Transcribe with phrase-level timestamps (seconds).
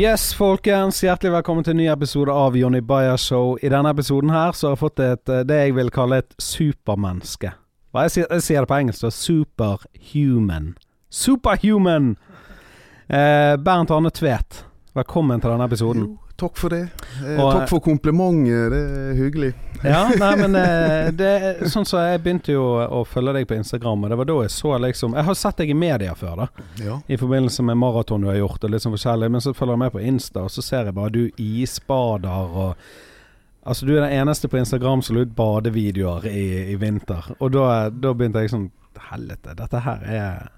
[0.00, 1.02] Yes, folkens.
[1.04, 3.58] Hjertelig velkommen til en ny episode av Jonny Bayer Show.
[3.60, 6.32] I denne episoden her så har jeg fått et, eh, det jeg vil kalle et
[6.40, 7.50] supermenneske.
[7.92, 9.10] Hva jeg sier, jeg sier det på engelsk, da.
[9.10, 10.70] Superhuman.
[11.10, 12.16] Superhuman!
[13.10, 14.64] Eh, Bernt Arne Tvedt,
[14.94, 16.08] velkommen til denne episoden.
[16.40, 16.86] Takk for det.
[17.20, 19.50] Eh, Og, takk for komplimentet, det er hyggelig.
[19.84, 23.56] Ja, nei, men eh, det er sånn så Jeg begynte jo å følge deg på
[23.56, 26.42] Instagram, og det var da jeg så liksom Jeg har sett deg i media før,
[26.42, 26.64] da.
[26.80, 26.98] Ja.
[27.08, 29.30] I forbindelse med maraton du har gjort, og litt sånn forskjellig.
[29.36, 32.90] Men så følger jeg med på Insta, og så ser jeg bare du isbader og
[33.60, 37.26] Altså, du er den eneste på Instagram som la ut badevideoer i, i vinter.
[37.44, 38.70] Og da, da begynte jeg sånn
[39.10, 40.48] Helvete, dette her er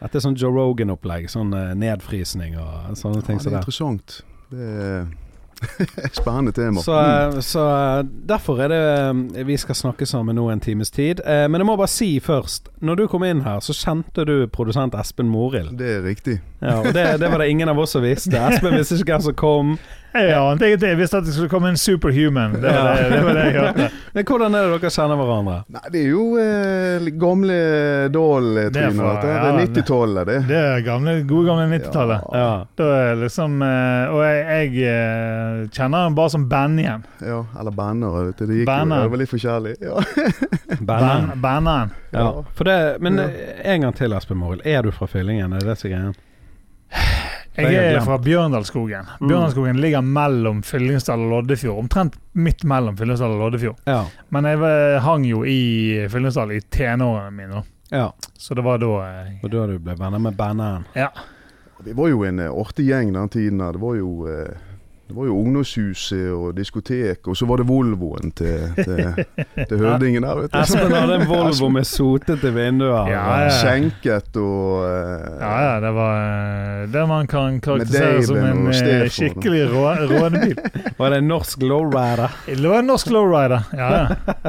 [0.00, 1.28] Dette er sånn Joe Rogan-opplegg.
[1.28, 4.16] Sånn eh, nedfrysning og sånne ting ja, som det er interessant.
[4.50, 5.08] Det er et
[6.12, 6.80] spennende tema.
[6.80, 8.80] Så, eh, så eh, derfor er det
[9.40, 11.20] eh, vi skal snakke sammen nå en times tid.
[11.26, 14.46] Eh, Men jeg må bare si først Når du kom inn her, så kjente du
[14.52, 15.74] produsent Espen Morild.
[15.78, 16.38] Det er riktig.
[16.60, 18.36] Ja, og det, det var det ingen av oss som visste.
[18.36, 19.74] Espen visste ikke hvem som kom.
[20.10, 20.32] Jeg
[20.82, 22.56] jeg visste at det skulle komme en superhuman.
[22.58, 23.86] Det var det, det, var det jeg hørte.
[24.14, 25.58] Men hvordan er det dere kjenner hverandre?
[25.76, 27.58] Nei, det er jo eh, gamle
[28.10, 28.72] Dahl-tryner.
[28.74, 29.30] Det er fra- dette.
[29.30, 30.38] ja, det er 90-tallet, det.
[30.50, 32.26] Det er gamle, gode gamle 90-tallet.
[32.34, 32.48] Ja.
[32.80, 32.88] Ja.
[32.90, 34.72] Er liksom Og jeg, jeg
[35.74, 37.04] kjenner han bare som band igjen.
[37.24, 38.32] Ja, eller banner.
[38.38, 39.02] Det, gikk jo, Banner.
[39.06, 39.74] det var litt forskjellig.
[39.80, 40.02] Ja.
[40.90, 41.30] Banneren.
[41.42, 41.90] banderen.
[42.14, 42.26] Ja.
[42.54, 43.28] For det, men Ja.
[43.28, 44.62] eh, en gang til, Espen Morild.
[44.66, 45.52] Er du fra Fyllingen?
[45.56, 46.12] Er det som er greia?
[47.60, 49.08] Jeg er fra Bjørndalsskogen.
[49.20, 49.26] Mm.
[49.28, 51.78] Bjørndalsskogen ligger mellom Fyllingsdal og Loddefjord.
[51.82, 53.76] Omtrent midt mellom Fyllingsdal og Loddefjord.
[53.90, 54.04] Ja.
[54.32, 58.06] Men jeg hang jo i Fyllingsdal i tenårene mine, ja.
[58.38, 59.36] så det var da jeg...
[59.44, 60.86] Og da du ble venner med banderen?
[61.84, 63.58] Vi var jo en eh, artig gjeng den tiden.
[63.58, 64.56] Det var jo eh,
[65.10, 69.00] det var jo ungdomshuset og diskotek, og så var det Volvoen til, til,
[69.56, 70.58] til høvdingen der, vet du.
[70.60, 73.10] Espen hadde en Volvo med sotete vinduer.
[73.10, 73.48] Ja, ja.
[73.56, 79.10] Skjenket og uh, Ja, ja, det var eh, det man kan karakterisere som en eh,
[79.10, 79.84] skikkelig rå,
[80.14, 80.56] rånebil.
[81.00, 82.38] Var det en norsk lowrider?
[82.60, 83.66] Det var en norsk lowrider.
[83.74, 84.40] Ja, ja.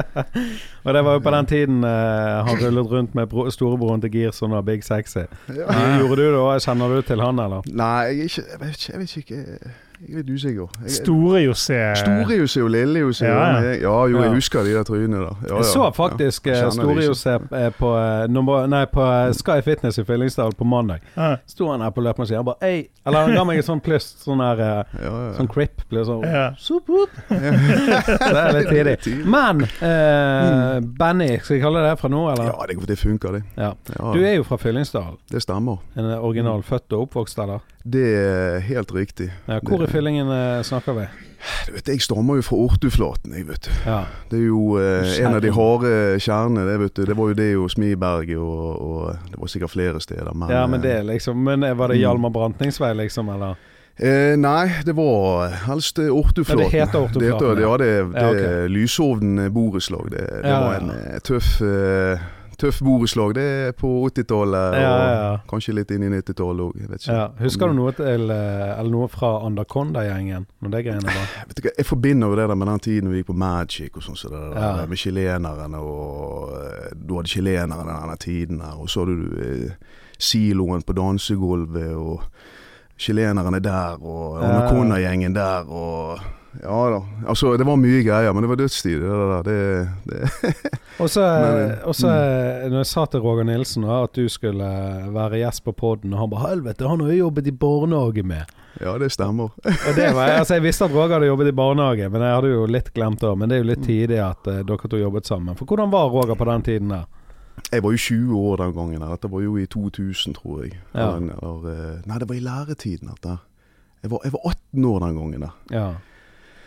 [0.82, 4.10] Og det var jo på den tiden uh, han rullet rundt med bro storebroren til
[4.10, 5.26] Girson og Big Sexy.
[5.48, 5.78] ja.
[5.98, 6.58] Gjorde du det òg?
[6.62, 7.66] Kjenner du til han, eller?
[7.66, 9.72] Nei, jeg, ikke, jeg, vet ikke, jeg vet ikke.
[10.02, 10.68] Jeg er litt usikker.
[10.82, 11.76] Jeg, Store José.
[12.00, 13.26] Store José og Lille José.
[13.28, 14.06] Ja, Ja, ja.
[14.10, 14.22] jo, Ja.
[14.24, 15.36] jeg husker de der trynene der.
[15.48, 17.06] Ja, Jeg så faktisk Ja, eh, jeg kjenner Store de ikke.
[17.06, 21.00] Josef eh, på, eh, nei, på eh, Sky Fitness i Fyllingsdal på mandag.
[21.16, 21.36] Ja.
[21.46, 22.88] Sto han her på løpemaskinen og bare Ei!
[23.06, 24.08] Eller han ga meg en sånn pluss.
[24.24, 25.32] Sånn her Ja, ja.
[25.38, 25.82] Sånn crip.
[25.90, 26.50] Blir sånn Ja.
[26.58, 27.10] Sup, sup.
[27.28, 29.26] Det er litt tidlig.
[29.26, 32.50] Men eh, Benny, skal jeg kalle det det fra nå, eller?
[32.50, 33.42] Ja, det, det funker, det.
[33.94, 35.16] Du er jo fra Fyllingsdal.
[35.30, 35.78] det stemmer.
[35.96, 37.60] En original født og oppvokst, eller?
[37.84, 39.30] Det er helt riktig.
[39.48, 41.06] Ja, hvor i Fyllingen eh, snakker vi?
[41.66, 43.70] Du vet, Jeg stammer jo fra Ortuflaten, jeg, vet du.
[43.86, 44.04] Ja.
[44.30, 45.90] Det er jo eh, en av de harde
[46.22, 47.02] kjernene, det vet du.
[47.08, 50.66] Det var jo det hos Smiberget og, og Det var sikkert flere steder, men ja,
[50.70, 53.56] men eh, det liksom Men eh, var det Hjalmar Hjalmar Brantningsvei, liksom, eller?
[53.98, 56.62] Eh, nei, det var helst Ortuflaten.
[56.62, 60.08] Men det heter Ortuflaten, Det heter, ja, det, det Ja, er Lysovn borettslag.
[60.14, 62.22] Det, det Ja, var en tøff, eh,
[62.62, 64.76] tøff borettslag det er på 80-tallet.
[64.78, 65.40] Ja, ja, og.
[65.50, 67.06] Kanskje litt inn i 90-tallet òg.
[67.08, 67.24] ja.
[67.42, 70.46] Husker du noe til eh, Eller noe fra Anaconda-gjengen?
[70.62, 71.32] Når det greiene var?
[71.50, 73.98] Vet du hva, Jeg forbinder jo det der med den tiden vi gikk på Magic
[73.98, 74.18] og sånn.
[74.22, 74.86] Så det der, Ja.
[74.88, 78.78] Med chilenerne og eh, Du hadde chilenerne denne tiden her.
[78.78, 82.22] Og så hadde du eh, siloen på dansegulvet og
[83.02, 84.38] chilenerne der og.
[84.46, 86.22] Anaconda-gjengen der og
[86.60, 86.98] Ja da.
[87.28, 89.42] Altså, det var mye greier, men det var dødstid, det der.
[89.42, 90.54] Det, det.
[91.02, 94.12] Og så, Men, eh, og så eh, når jeg sa til Roger Nilsen da, at
[94.14, 94.66] du skulle
[95.14, 98.52] være gjest på poden, og han bare 'Helvete, han har jo jobbet i barnehage med'.
[98.80, 99.48] Ja, det stemmer.
[99.96, 102.66] Det var, altså Jeg visste at Roger hadde jobbet i barnehage, men jeg hadde jo
[102.66, 103.38] litt glemt det.
[103.38, 103.72] Men det er jo Mm.
[103.74, 105.56] litt tidlig at uh, dere to jobbet sammen.
[105.56, 107.04] For hvordan var Roger på den tiden der?
[107.72, 109.00] Jeg var jo 20 år den gangen.
[109.10, 110.72] Dette var jo i 2000, tror jeg.
[110.94, 111.16] Ja.
[111.16, 113.08] Eller, eh, nei, det var i læretiden.
[113.08, 113.38] Dette.
[114.02, 115.40] Jeg var, jeg var 18 år den gangen.
[115.40, 115.54] der.
[115.70, 115.92] Ja.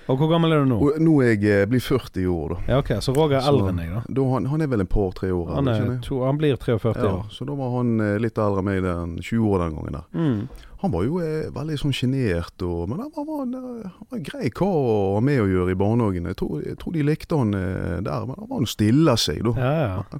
[0.08, 0.76] Og hvor gammel er du nå?
[0.86, 2.58] Og nå er jeg eh, blir 40 i år, da.
[2.70, 4.02] Ja, ok, Så Roger er Så- eldre enn deg, da?
[4.20, 7.10] da han, han er vel en par-tre år Han, er to, han blir 43 Ja,
[7.16, 7.24] år.
[7.34, 9.98] så da var han eh, litt eldre enn meg den 20 år den gangen.
[9.98, 10.06] der.
[10.14, 10.48] Mm.
[10.84, 14.28] Han var jo eh, veldig sånn sjenert, men han var, var, eh, han var en
[14.30, 16.26] grei kar å ha med å gjøre i barnehagen.
[16.30, 19.42] Jeg tror, jeg tror de likte han eh, der, men han var nå stille seg,
[19.48, 19.56] da.
[19.58, 19.74] Ja,
[20.06, 20.20] ja.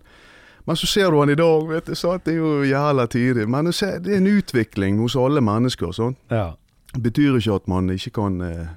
[0.66, 2.24] Men så ser du han i dag, vet du, sant?
[2.26, 3.44] det er jo jævla tidlig.
[3.54, 5.92] Men det er en utvikling hos alle mennesker.
[5.94, 6.18] sant?
[6.34, 6.56] ja.
[6.96, 8.68] Det betyr ikke at man ikke kan eh,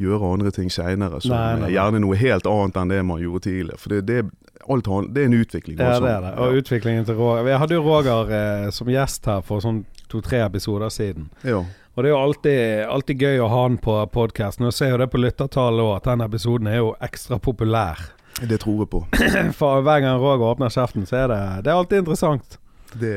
[0.00, 1.20] gjøre andre ting seinere.
[1.24, 1.70] Nei, nei, nei.
[1.74, 3.78] Gjerne noe helt annet enn det man gjorde tidligere.
[3.80, 4.24] For det, det,
[4.66, 5.78] alt, det er en utvikling.
[5.78, 6.32] Ja, det er det.
[6.42, 10.42] Og utviklingen til Roger Vi hadde jo Roger eh, som gjest her for sånn to-tre
[10.44, 11.30] episoder siden.
[11.46, 11.62] Ja.
[11.94, 12.60] Og det er jo alltid,
[12.90, 14.66] alltid gøy å ha han på podkasten.
[14.66, 18.02] Og jeg ser jo det på lyttertallet òg, at den episoden er jo ekstra populær.
[18.42, 19.04] Det tror jeg på.
[19.60, 22.58] For hver gang Roger åpner kjeften, så er det Det er alltid interessant.
[23.00, 23.12] Det,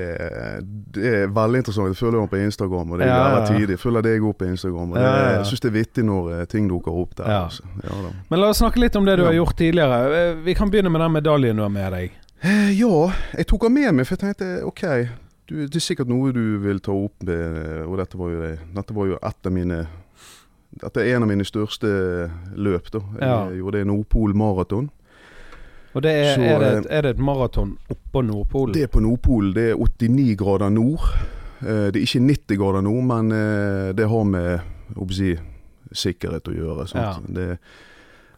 [0.96, 1.88] det er veldig interessant.
[1.92, 3.70] Jeg følger ham på Instagram, og det er Ja, jævla tidlig.
[3.76, 6.32] Jeg følger deg òg på Instagram, og det, Ja, jeg syns det er vittig når
[6.40, 7.30] eh, ting dukker opp der.
[7.30, 7.44] Ja.
[7.46, 7.64] Altså.
[7.84, 8.12] Ja.
[8.30, 10.00] Men la oss snakke litt om det du har gjort tidligere.
[10.22, 12.12] Eh, Vi kan begynne med den medaljen du har med deg.
[12.42, 14.84] Eh, ja, jeg tok den med meg, for jeg tenkte OK,
[15.48, 18.60] du, det er sikkert noe du vil ta opp med Og dette var jo, det,
[18.76, 19.78] dette var jo et av mine
[20.78, 21.88] Dette er en av mine største
[22.60, 23.00] løp, da.
[23.22, 24.90] Jeg gjorde det i Nordpol maraton.
[25.98, 28.74] Og det er, Så, er, det, eh, et- er det et maraton oppå Nordpolen?
[28.76, 29.54] Det er på Nordpolen.
[29.56, 31.02] Det er 89 grader nord.
[31.62, 34.60] Eh, Det er ikke 90 grader nord, men eh, det har med
[35.12, 35.32] si,
[35.94, 36.88] sikkerhet å gjøre.
[36.88, 37.26] Sant?
[37.34, 37.58] Det,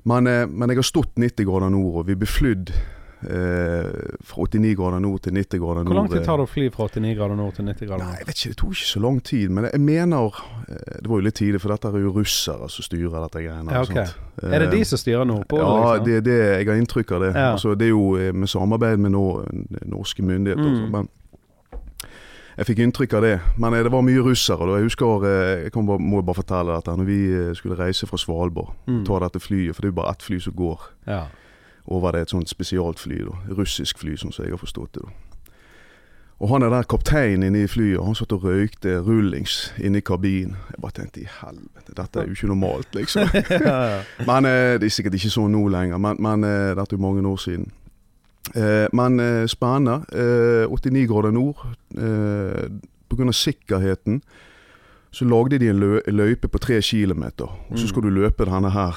[0.05, 2.75] men, eh, men jeg har stått 90 grader nord, og vi ble flydd eh,
[3.19, 5.87] fra 89 grader nord til 90 grader nord.
[5.91, 8.03] Hvor lang tid eh, tar det å fly fra 89 grader nord til 90 grader
[8.03, 8.19] Nei, nord?
[8.21, 10.39] jeg vet ikke, Det tok ikke så lang tid, men jeg mener
[10.69, 13.75] eh, Det var jo litt tidlig, for dette er jo russere som styrer dette greiene.
[13.75, 14.07] Ja, okay.
[14.43, 15.59] Er det de Eh, som styrer nordpå?
[15.59, 16.05] ja, liksom?
[16.07, 17.31] det, det, jeg har inntrykk av det.
[17.35, 17.47] Ja.
[17.57, 19.11] Altså, det er jo eh, med samarbeid med
[19.91, 20.63] norske myndigheter.
[20.63, 20.75] Mm.
[20.79, 21.09] Også, men
[22.59, 23.35] jeg fikk inntrykk av det.
[23.59, 24.65] Men eh, det var mye russere.
[24.67, 24.79] Da.
[24.79, 26.95] Jeg husker, eh, jeg kan bare, må bare fortelle dette.
[26.99, 29.03] Når vi eh, skulle reise fra Svalbard, Mm.
[29.07, 31.21] ta dette flyet, for det er jo bare ett fly som går Ja.
[31.89, 33.17] Over det, et sånt spesialt fly.
[33.25, 33.55] Da.
[33.57, 35.01] Russisk fly, sånn som jeg har forstått det.
[35.07, 35.09] da.
[36.39, 40.05] Og han er der kapteinen inne i flyet, han satt og røykte rullings inne i
[40.07, 40.53] kabinen.
[40.71, 43.27] Jeg bare tenkte i helvete, dette er jo ikke normalt, liksom.
[44.29, 47.03] Men eh, det er sikkert ikke sånn nå lenger, men, men eh, dette er jo
[47.03, 47.67] mange år siden.
[48.55, 49.19] Eh, men
[49.51, 49.97] spennende.
[50.15, 51.59] Eh, 89 grader nord.
[53.09, 53.31] Pga.
[53.35, 54.21] sikkerheten
[55.11, 55.79] så lagde de en
[56.15, 57.49] løype på tre kilometer.
[57.69, 57.87] Og så Mm.
[57.89, 58.95] skal du løpe denne her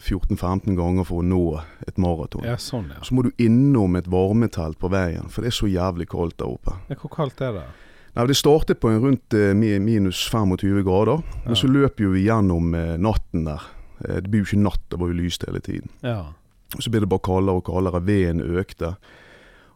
[0.00, 1.42] 14-15 ganger for å nå
[1.88, 2.44] et maraton.
[2.46, 3.00] ja, sånn, ja.
[3.04, 6.46] Så må du innom et varmetelt på veien, for det er så jævlig kaldt der
[6.48, 6.76] oppe.
[6.88, 6.96] ja.
[6.96, 7.64] Hvor kaldt er det?
[8.16, 11.46] Nei, Det startet på en rundt eh, minus 25 grader, Ja.
[11.46, 13.62] men så løp vi gjennom eh, natten der.
[14.04, 15.88] Eh, det blir jo ikke natt, det var jo lyst hele tiden.
[16.02, 16.32] Ja.
[16.78, 18.96] Så ble det bare kaldere og kaldere, veden økte.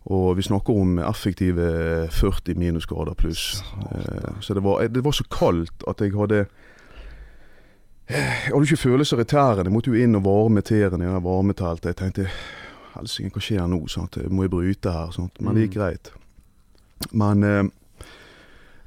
[0.07, 3.63] Og vi snakker om effektive 40 minusgrader pluss.
[3.93, 6.47] Eh, Så det var, det var så kaldt at jeg hadde
[8.09, 9.65] Jeg hadde ikke følelser i tærne.
[9.65, 11.87] Jeg måtte jo inn og varme tærne varmeteltet.
[11.95, 12.27] Jeg tenkte
[12.95, 13.79] helsike, hva skjer nå?
[13.89, 14.19] Sant?
[14.31, 15.11] Må jeg bryte her?
[15.17, 15.41] Sant?
[15.41, 15.81] Men det gikk Mm.
[15.81, 16.11] greit.
[17.13, 17.65] Men eh,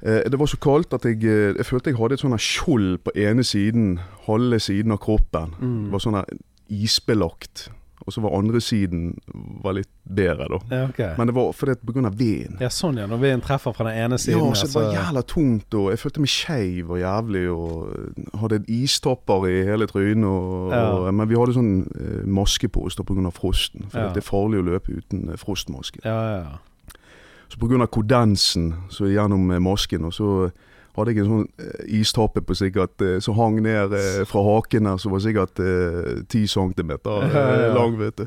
[0.02, 2.98] eh, det var så kaldt at jeg, eh, jeg følte jeg hadde et sånt skjold
[3.04, 5.54] på ene siden, halve siden av kroppen.
[5.60, 5.84] Mm.
[5.84, 6.24] Det var sånn
[6.70, 7.70] isbelagt.
[8.06, 9.16] Og så var andre siden
[9.62, 10.58] var litt bedre, da.
[10.70, 11.10] ja, okay.
[11.18, 11.74] Men det var fordi
[12.06, 12.56] av veden.
[12.60, 13.06] ja, sånn ja.
[13.10, 14.44] Når vinden treffer fra den ene siden.
[14.46, 17.42] Ja, så det var jævla tungt, og jeg følte meg skeiv og jævlig.
[17.50, 20.24] Og hadde en istopper i hele trynet.
[20.28, 20.84] Og, Ja.
[20.92, 23.30] og, men vi hadde sånn eh, maske på oss pga.
[23.34, 23.90] frosten.
[23.90, 24.12] For Ja.
[24.14, 26.00] det er farlig å løpe uten eh, frostmaske.
[26.04, 26.58] ja, ja.
[27.48, 27.86] Så pga.
[27.86, 30.50] kondensen så gjennom eh, masken, og så
[30.98, 34.90] hadde jeg en sånn eh, istappe på sikkert eh, som hang ned eh, fra haken
[34.90, 37.28] her, som var sikkert eh, centimeter
[37.78, 38.26] lang, vet du.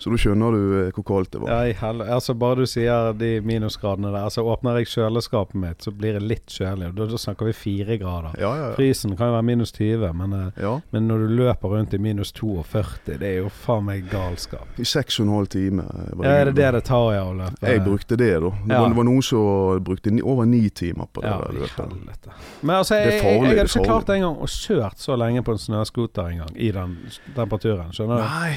[0.00, 1.50] Så da skjønner du eh, hvor kaldt det var.
[1.52, 2.00] Ja, i hel...
[2.00, 4.22] Altså, bare du sier de minusgradene der.
[4.30, 6.88] Altså, åpner jeg kjøleskapet mitt, så blir det litt kjølig.
[6.96, 8.38] Da, da snakker vi fire grader.
[8.40, 8.74] Ja, ja, ja.
[8.78, 12.32] Prisen kan jo være minus 20, men, eh, men når du løper rundt i minus
[12.32, 14.80] 42, det er jo faen meg galskap.
[14.80, 15.84] I seks og en halv time.
[15.84, 17.60] eh, var Ja, er det det det tar ja å løpe?
[17.68, 18.50] Jeg brukte det, da.
[18.56, 21.60] Det, var, det var noen som brukte ni, over ni timer på det Ja, der
[21.60, 22.30] løpet.
[22.62, 25.44] Men altså, Det jeg, jeg, det er hadde ikke klart engang å kjørt så lenge
[25.44, 26.96] på en snøscooter engang, i den
[27.36, 27.92] temperaturen.
[27.92, 28.24] Skjønner du?
[28.24, 28.56] Nei,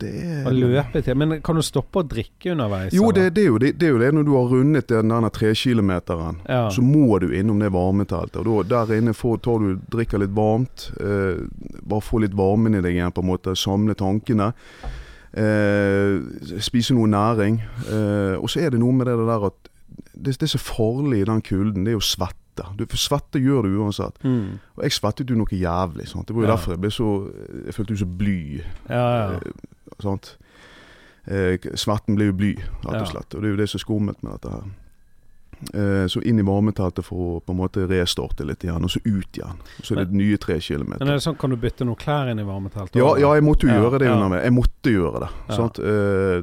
[0.00, 2.92] det er Å løpe til Men kan du stoppe å drikke underveis?
[2.96, 5.08] Jo, det, det, er jo det, det er jo det når du har rundet den
[5.14, 6.40] der trekilometeren.
[6.48, 6.62] ja.
[6.70, 8.40] Så må du innom det varmeteltet.
[8.46, 10.88] Og da, der inne får, tar du, drikker litt varmt.
[11.00, 11.44] Eh,
[11.82, 13.54] bare få litt varmen i deg igjen, på en måte.
[13.58, 14.52] Samle tankene.
[15.32, 16.20] Eh,
[16.62, 17.60] spise noe næring.
[17.86, 19.68] Eh, og så er det noe med det der at
[20.20, 22.36] det, det er så farlig i den kulden, det er jo svette.
[22.76, 24.18] Du, for svette gjør du uansett.
[24.26, 24.58] Mm.
[24.76, 26.08] Og jeg svettet jo noe jævlig.
[26.10, 26.26] Sant?
[26.28, 26.56] Det var jo Ja.
[26.56, 27.06] derfor jeg ble så
[27.64, 28.40] Jeg følte jo så bly.
[28.90, 29.38] ja, ja.
[30.04, 30.36] Sant?
[31.26, 32.52] Eh, svetten blir jo bly,
[32.86, 33.34] rett og slett.
[33.34, 34.70] Og det er jo det som er skummelt med dette her.
[35.74, 39.00] Eh, så inn i varmeteltet for å på en måte restarte litt igjen, og så
[39.04, 39.58] ut igjen.
[39.84, 41.04] Så er det nye tre Men kilometer.
[41.04, 42.96] er det sånn, kan du bytte noen klær inn i varmeteltet?
[42.96, 44.28] Ja, ja, jeg måtte jo Ja, gjøre det ja.
[44.40, 45.30] Jeg måtte gjøre det.
[45.50, 46.42] Eh,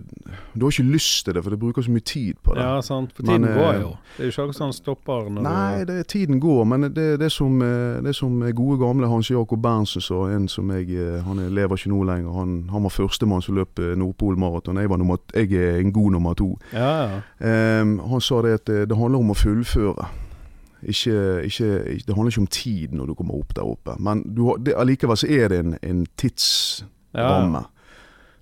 [0.53, 2.62] du har ikke lyst til det, for det bruker så mye tid på det.
[2.63, 3.12] Ja, sant.
[3.17, 3.91] For tiden men, går jo.
[4.17, 7.07] Det er jo ikke akkurat sånn stopper når Nei, du det, tiden går, men det,
[7.19, 11.21] det, som, eh, det som gode gamle Hans Jakob Berntsen sa, en som jeg eh,
[11.27, 12.31] Han er- lever ikke nå lenger.
[12.33, 14.77] Han, han var førstemann som løp eh, Nordpolmaraton.
[14.77, 16.57] Jeg, var nummer- jeg er en god nummer to.
[16.74, 17.21] Ja, ja.
[17.39, 20.07] Eh, han sa det at det, det handler om å fullføre.
[20.87, 21.15] Ikke,
[21.47, 21.69] ikke,
[22.05, 23.95] det handler ikke om tid når du kommer opp der oppe.
[24.03, 27.63] Men du allikevel så er det en, en tidsramme.
[27.63, 27.76] ja.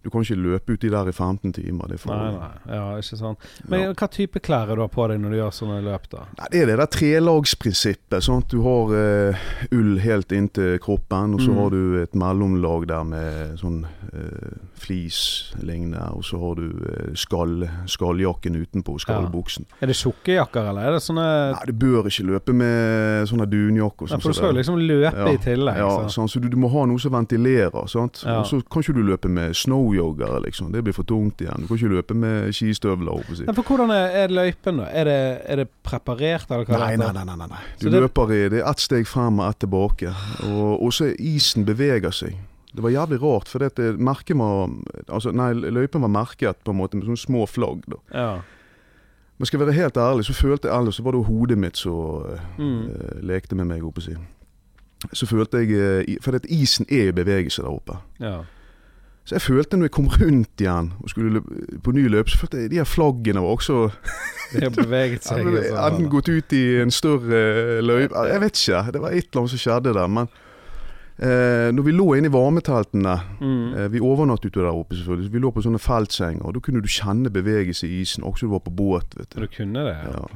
[0.05, 1.87] Du kan ikke løpe uti der i 15 timer.
[1.89, 2.49] Det Nei, nei.
[2.75, 3.39] Ja, ikke sant.
[3.67, 3.93] Men Ja.
[3.97, 6.25] hva type klær er du har på deg når du gjør sånne løp, da?
[6.37, 8.21] Nei, det er det der trelagsprinsippet.
[8.23, 11.57] Sånn at du har uh, ull helt inntil kroppen, og så Mm.
[11.61, 17.13] har du et mellomlag der med sånn uh, flis lignende, og så har du uh,
[17.15, 19.65] skall, skalljakken utenpå, skallbuksen.
[19.81, 24.05] Er det tjukkejakker, eller er det sånne Nei, du bør ikke løpe med sånne dunjakker.
[24.09, 25.31] ja, sånn For du skal jo liksom løpe Ja.
[25.33, 25.77] i tillegg.
[25.77, 26.13] Ja, så.
[26.19, 27.87] sånn, så du, du må ha noe som ventilerer.
[27.89, 28.23] Sant?
[28.25, 28.39] Ja.
[28.39, 29.55] Og så kan ikke du løpe med
[29.95, 30.71] snowyoggere, liksom.
[30.71, 31.61] Det blir for tungt igjen.
[31.61, 33.23] Du kan ikke løpe med skistøvler.
[33.25, 33.37] på.
[33.45, 34.83] Nei, for hvordan er, løypen, da?
[34.91, 37.23] Er det, er det preparert, eller hva Nei, nei, nei.
[37.25, 37.61] nei, nei, nei.
[37.79, 40.13] Du det- løper i Det er ett steg frem og ett tilbake.
[40.43, 42.35] Og, så isen beveger seg.
[42.75, 44.69] Det var jævlig rart, for det merket var
[45.09, 47.83] Altså, nei, løypen var merket på en måte med sånne små flagg.
[47.87, 47.95] da.
[48.13, 48.41] Ja.
[49.37, 51.77] Men skal jeg være helt ærlig, så følte jeg ellers så var det hodet mitt
[51.77, 52.23] som
[52.57, 52.87] Mm.
[52.87, 54.15] uh, lekte med meg, oppe si.
[55.13, 55.71] Så følte jeg
[56.07, 57.97] eh, For isen er i bevegelse der oppe.
[58.19, 58.43] ja.
[59.25, 62.37] Så jeg følte når jeg kom rundt igjen og skulle løpe, på ny løp, så
[62.43, 63.77] følte jeg de her flaggene var også
[64.53, 65.47] Det har beveget seg.
[65.49, 68.83] Og enten gått ut i en større løype Jeg vet ikke.
[68.93, 70.07] Det var et eller annet som skjedde der.
[70.07, 70.29] Men
[71.17, 73.73] eh, når vi lå inne i varmeteltene Mm.
[73.73, 75.25] eh, Vi overnattet jo der oppe, selvfølgelig.
[75.27, 76.45] Så vi lå på sånne feltsenger.
[76.45, 79.15] Og Da kunne du kjenne bevegelse i isen, også du var på båt.
[79.17, 79.47] vet Du du.
[79.47, 79.95] kunne det?
[80.05, 80.11] Ja.
[80.21, 80.27] Ja.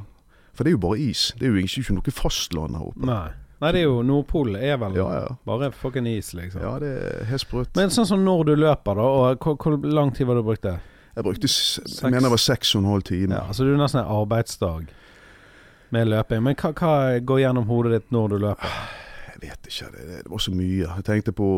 [0.54, 1.30] For det er jo bare is.
[1.40, 3.06] Det er jo ikke, ikke noe fastland her oppe.
[3.06, 3.30] Nei.
[3.60, 5.34] Nei, det er jo Nordpolen er vel Ja, ja.
[5.46, 6.62] bare fucking is, liksom.
[6.64, 7.74] Ja, det er helt sprøtt.
[7.76, 10.52] Men sånn som når du løper, da, og hvor, hvor lang tid var det du
[10.54, 10.78] brukte?
[11.16, 12.00] Jeg brukte Seks.
[12.00, 13.36] Jeg mener det var seks og en halv time.
[13.36, 14.88] Ja, altså du er nesten en arbeidsdag
[15.92, 16.44] med løping.
[16.46, 18.80] Men hva, hva går gjennom hodet ditt når du løper?
[19.40, 19.90] Jeg vet ikke.
[19.96, 20.80] Det, det, var så mye.
[20.86, 21.50] Jeg tenkte på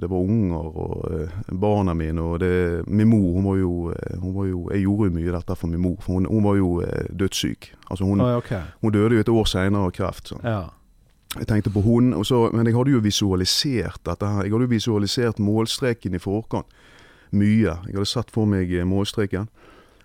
[0.00, 2.20] Det var unger og eh, barna mine.
[2.22, 2.52] Og det,
[2.86, 5.72] min mor hun var, jo, eh, hun var jo Jeg gjorde jo mye dette for
[5.72, 5.96] min mor.
[6.00, 7.72] For hun, hun var jo eh, dødssyk.
[7.90, 8.62] Altså hun, Oi, okay.
[8.80, 10.32] hun døde jo et år seinere av kreft.
[10.32, 10.44] Sånn.
[10.44, 10.68] Ja.
[11.38, 14.44] Jeg tenkte på hun, så, men jeg hadde jo visualisert dette her.
[14.44, 16.66] Jeg hadde jo visualisert målstreken i forkant.
[17.30, 17.76] Mye.
[17.86, 19.46] Jeg hadde sett for meg eh, målstreken.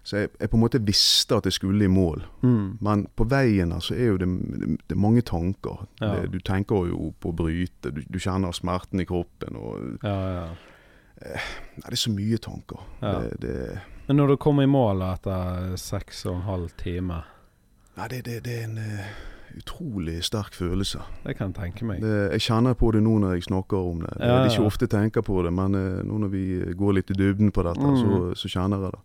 [0.06, 2.22] Så jeg, jeg på en måte visste at jeg skulle i mål.
[2.46, 2.78] Mm.
[2.86, 4.30] Men på veien her så er jo det,
[4.86, 5.88] det er mange tanker.
[5.98, 6.12] Ja.
[6.14, 9.58] Det, du tenker jo på å bryte, du, du kjenner smerten i kroppen.
[9.58, 10.48] Og, ja, ja.
[11.26, 12.86] nei, det er så mye tanker.
[13.42, 13.56] Det,
[14.06, 17.24] Men når du kommer i mål etter seks og en halv time,
[17.98, 19.16] nei, det, det, det er en eh,
[19.58, 21.00] utrolig sterk følelse.
[21.26, 22.02] det kan jeg tenke meg.
[22.02, 24.14] Det, jeg kjenner på det nå når jeg snakker om det.
[24.20, 26.44] Ja, Ja, Jeg ikke ofte tenker på det, men eh, nå når vi
[26.76, 27.98] går litt i dybden på dette, Mm.
[28.02, 29.02] så, så kjenner jeg det.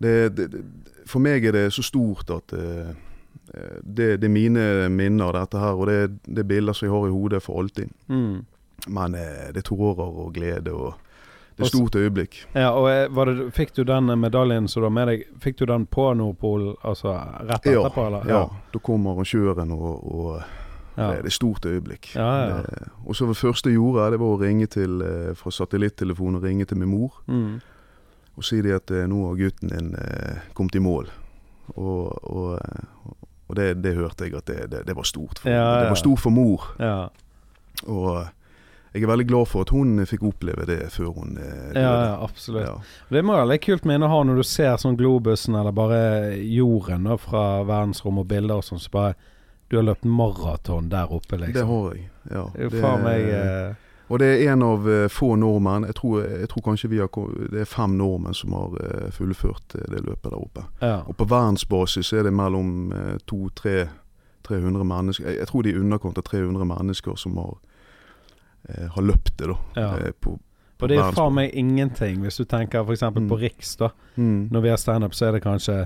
[0.00, 0.64] Det, det.
[1.06, 2.94] For meg er det så stort at eh,
[3.84, 5.74] det, det er mine minner, dette her.
[5.76, 7.90] Og det, det er bilder som jeg har i hodet for alltid.
[8.08, 8.44] Mm.
[8.88, 10.94] Men eh, det er tårer og glede og
[11.60, 12.38] et s- stort øyeblikk.
[12.54, 15.56] Ja, og eh, var det, fikk du den medaljen som du har med deg, fikk
[15.58, 17.12] du den på Nordpol, altså
[17.48, 18.26] rett Ja, etterpå, eller?
[18.28, 20.42] Ja, da kom arrangøren, og, og
[20.98, 21.06] Ja.
[21.12, 22.14] det, det er et stort øyeblikk.
[22.16, 22.56] Ja, ja.
[22.66, 26.42] Det, og så det første jeg gjorde, det var å ringe til, eh, fra satellittelefonen
[26.42, 27.22] ringe til min mor.
[27.26, 27.60] Mm.
[28.36, 31.08] og si de at eh, nå har gutten din eh, kommet i mål.
[31.76, 33.14] Og, og, eh,
[33.48, 35.80] og det, det hørte jeg at det, det, det var stort for, Ja, ja.
[35.82, 36.64] det var stort for mor.
[36.80, 37.08] Ja.
[37.86, 38.28] Og eh,
[38.92, 42.06] jeg er veldig glad for at hun fikk oppleve det før hun eh, Ja, døde.
[42.06, 42.64] ja, absolutt.
[42.66, 42.76] Ja.
[43.10, 46.00] Det må være litt kult minne å ha når du ser sånn Globusen eller bare
[46.42, 49.14] jorden da, fra verdensrom og bilder og sånn, så bare
[49.70, 51.68] du har løpt maraton der oppe, Det liksom.
[51.68, 52.08] har jeg.
[52.34, 52.44] Ja.
[52.56, 53.74] Det er meg eh,
[54.10, 55.86] Og det er en av eh, få nordmenn.
[55.86, 57.08] Jeg tror, jeg tror kanskje vi har
[57.54, 60.64] Det er fem nordmenn som har eh, fullført det løpet der oppe.
[60.82, 60.96] Ja.
[61.06, 62.90] Og på verdensbasis er det mellom
[63.30, 63.86] to-tre
[64.42, 67.54] 300 mennesker jeg, jeg tror det er i underkant av 300 mennesker som har,
[68.94, 69.56] har løpt det, da.
[69.76, 69.88] Ja.
[69.98, 70.36] Eh, på,
[70.78, 72.20] på Og det er jo faen meg ingenting.
[72.24, 73.02] Hvis du tenker f.eks.
[73.02, 73.28] Mm.
[73.30, 73.90] på Riks, da.
[74.16, 74.48] Mm.
[74.52, 75.80] Når vi har standup, så er det kanskje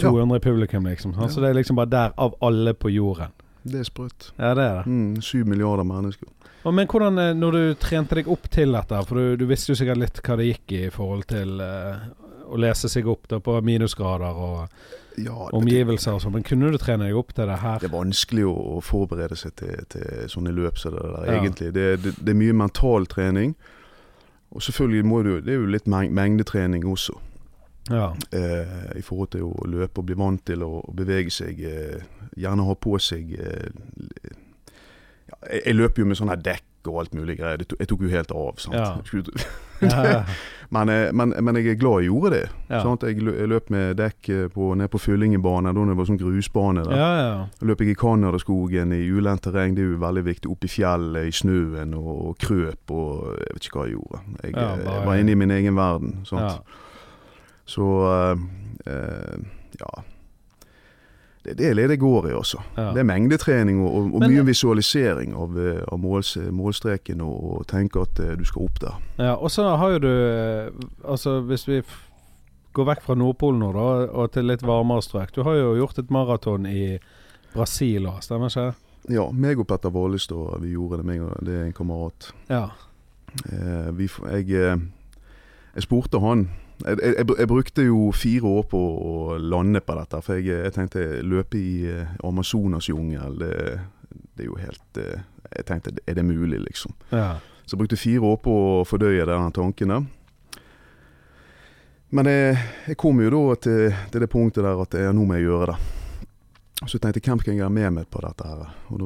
[0.00, 1.16] 200 i publikum, liksom.
[1.18, 1.28] Ja.
[1.28, 3.34] Så det er liksom bare der, av alle på jorden.
[3.62, 4.32] Det er sprøtt.
[4.36, 4.86] Ja, det er det.
[4.90, 6.28] Mm, Syv milliarder mennesker.
[6.62, 9.72] Og, men hvordan, eh, når du trente deg opp til dette, for du, du visste
[9.72, 12.04] jo sikkert litt hva det gikk i i forhold til uh,
[12.52, 14.66] å lese seg opp da på minusgrader og
[15.18, 17.78] Ja, det, omgivelser og sånn, men kunne du trene deg opp til det her?
[17.82, 21.40] det er vanskelig å, å forberede seg til, til sånne løp som det der, Ja.
[21.42, 21.72] egentlig.
[21.74, 23.54] Det, det, det er mye mental trening.
[24.52, 27.12] Og selvfølgelig må du Det er jo litt mengdetrening også.
[27.90, 28.12] Ja.
[28.32, 31.60] eh, i forhold til å løpe og bli vant til å, å bevege seg.
[31.60, 32.04] Eh,
[32.38, 34.36] gjerne ha på seg eh,
[35.64, 37.62] jeg løper jo med sånne dekk og alt mulig greier.
[37.78, 38.58] Jeg tok jo helt av.
[38.62, 38.74] sant?
[38.74, 38.96] Ja.
[40.72, 42.44] Men, eh, men, men jeg er glad jeg gjorde det.
[42.70, 42.78] ja.
[43.04, 43.18] Jeg,
[43.50, 46.96] løp med dekk eh, på, ned på Fyllingebane, da det var sånn grusbane der.
[46.96, 47.34] ja, ja.
[47.68, 50.48] Løp jeg i Canadaskogen i ulendt terreng, det er jo veldig viktig.
[50.54, 54.22] Opp i fjellet, i snøen og, krøp og Jeg vet ikke hva jeg gjorde.
[54.46, 56.16] Jeg, eh, bare- var inne i min egen verden.
[57.68, 58.46] Så eh,
[58.86, 59.36] eh,
[59.82, 59.92] ja.
[61.42, 62.60] Det, det er det det går i, altså.
[62.76, 62.90] Ja.
[62.94, 67.38] Det er mengdetrening og, og, og Men- mye visualisering av, eh, av måls, målstreken og,
[67.56, 69.00] og tenke at eh, du skal opp der.
[69.18, 70.70] Ja, og så har jo du eh,
[71.04, 71.80] Altså, hvis vi
[72.72, 75.34] går vekk fra Nordpolen nå, da, og til litt varmere strøk.
[75.34, 76.98] Du har jo gjort et maraton i
[77.52, 78.78] Brasil òg, stemmer ikke det?
[79.18, 81.04] Ja, meg og Petter Vålestad, vi gjorde det.
[81.10, 82.30] Meg og det er en kamerat.
[82.48, 82.68] Ja.
[83.50, 84.46] Eh, vi, jeg,
[85.74, 86.46] jeg spurte han
[86.80, 90.20] jeg, jeg, jeg brukte jo fire år på å lande på dette.
[90.24, 91.92] For jeg, jeg tenkte løpe i
[92.24, 93.54] Amazonas jungel det,
[94.32, 96.94] det er jo helt eh, Jeg tenkte, er det mulig, liksom?
[97.10, 97.36] ja.
[97.62, 100.06] Så jeg brukte fire år på å fordøye den tanken der.
[102.12, 105.70] Men jeg, kom jo da til, til det punktet der at nå må jeg gjøre
[105.70, 105.76] det.
[106.82, 108.62] Så jeg tenkte hvem kan jeg ha med meg på dette her?
[108.90, 109.02] Og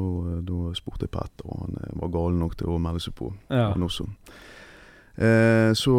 [0.48, 3.28] da, spurte jeg Petter, og han eh, var gal nok til å melde seg på.
[3.52, 3.68] ja.
[3.74, 4.08] Han også.
[5.16, 5.94] Eh, så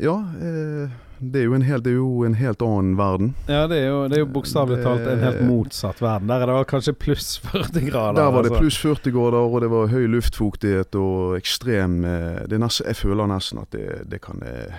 [0.00, 3.32] ja, eh, det, er jo en helt, det jo en helt annen verden.
[3.48, 6.28] Ja, det er jo, det er jo bokstavelig talt en helt motsatt verden.
[6.30, 8.18] Der er det kanskje pluss 40 grader.
[8.20, 8.62] Der var det altså.
[8.62, 13.26] pluss 40 grader, og det var høy luftfuktighet og ekstrem eh, det nesten, Jeg føler
[13.30, 14.78] nesten at det, det kan eh,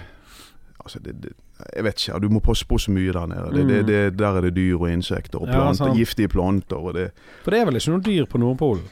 [0.79, 1.34] Altså, det, det,
[1.75, 2.19] jeg vet ikke.
[2.24, 3.50] Du må passe på så mye der nede.
[3.53, 3.86] Det, det, Mm.
[3.88, 6.77] det, der er det dyr og insekter og planter, ja, giftige planter.
[6.79, 7.10] Og det,
[7.43, 8.88] For det er vel ikke noe dyr på Nordpolen?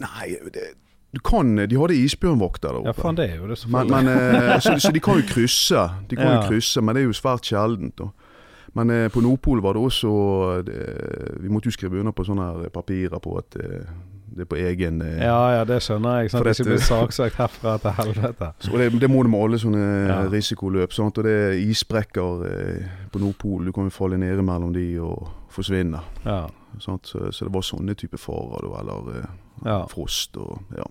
[0.00, 0.62] nei, det,
[1.12, 2.86] du kan De hadde isbjørnvokter der oppe.
[2.86, 4.04] Ja, faen, det er jo det, Men, selvfølgelig.
[4.04, 6.34] men, eh, så, så de kan jo krysse, De kan Ja.
[6.42, 7.96] jo krysse, men det er jo svært sjeldent.
[7.98, 8.10] da.
[8.74, 10.76] Men eh, på Nordpolen var det også det,
[11.42, 13.88] Vi måtte jo skrive under på sånne papirer på at eh,
[14.30, 16.30] det er på egen eh, ja, ja, det skjønner jeg.
[16.30, 16.38] Sant?
[16.38, 18.52] For Det ikke blir saksøkt herfra til helvete.
[18.62, 20.20] så det, det må du med alle sånne Ja.
[20.30, 20.92] risikoløp.
[20.94, 21.18] Sant?
[21.18, 23.66] Og det er isbrekker eh, på Nordpolen.
[23.66, 25.98] Du kan jo falle ned mellom de og forsvinne.
[26.24, 26.44] Ja.
[26.78, 28.84] Så, så det var sånne type farer, da.
[28.84, 29.26] Eller
[29.66, 30.86] eh, frost og Ja.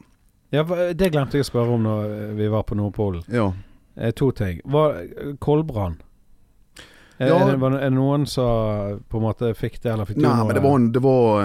[0.52, 0.64] Ja,
[0.94, 3.24] det glemte jeg å spørre om når vi var på Nordpolen.
[3.30, 3.52] ja.
[4.00, 4.62] Eh, to ting.
[4.64, 5.02] Var
[5.44, 5.98] Koldbrann?
[7.20, 7.36] Er, Ja.
[7.50, 10.30] er, det, er det noen som på en måte fikk det, eller fikk du Nei,
[10.38, 10.46] noe?
[10.48, 11.42] men det var, en, det, var,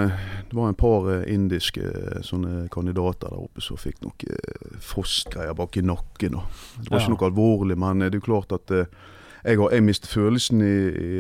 [0.50, 4.76] det var en par eh, indiske eh, sånne kandidater der oppe som fikk noe eh,
[4.78, 6.36] frostgreier bak i nakken.
[6.78, 7.02] Det var Ja.
[7.02, 10.76] ikke noe alvorlig, men det er jo klart at jeg, har, jeg mistet følelsen i,
[10.94, 11.10] i,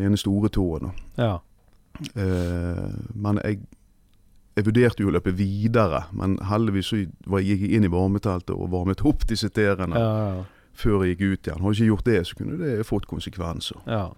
[0.00, 0.88] i ene store tåen.
[1.20, 1.34] Ja.
[2.16, 3.60] Eh, men jeg,
[4.58, 8.70] jeg vurderte jo å løpe videre, men heldigvis så gikk jeg inn i varmeteltet og
[8.74, 10.46] varmet opp disse tærne Ja, ja,
[10.78, 11.62] før jeg gikk ut igjen.
[11.62, 13.84] Hadde jeg ikke gjort det, så kunne det fått konsekvenser.
[13.86, 14.08] ja.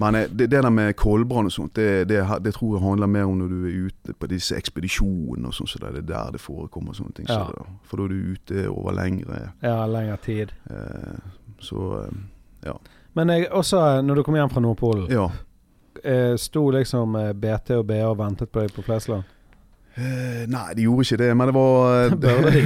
[0.00, 3.10] Men eh, det, det der med koldbrann og sånt, det, det, det tror jeg handler
[3.12, 6.32] mer om når du er ute på disse ekspedisjonene og sånn, så det er der
[6.34, 7.28] det forekommer sånne ting.
[7.28, 7.44] Ja.
[7.44, 9.52] Så det, for da er du ute over lengre.
[9.62, 10.54] ja, lengre tid.
[10.72, 11.20] Eh,
[11.62, 12.08] så
[12.64, 12.74] ja.
[13.12, 15.28] Men jeg, også eh, når du kom hjem fra Nordpolen, ja.
[16.02, 19.28] eh, sto liksom eh, BT og BA og ventet på deg på Flesland?
[19.96, 22.62] Eh, nei, de gjorde ikke det, men det var de.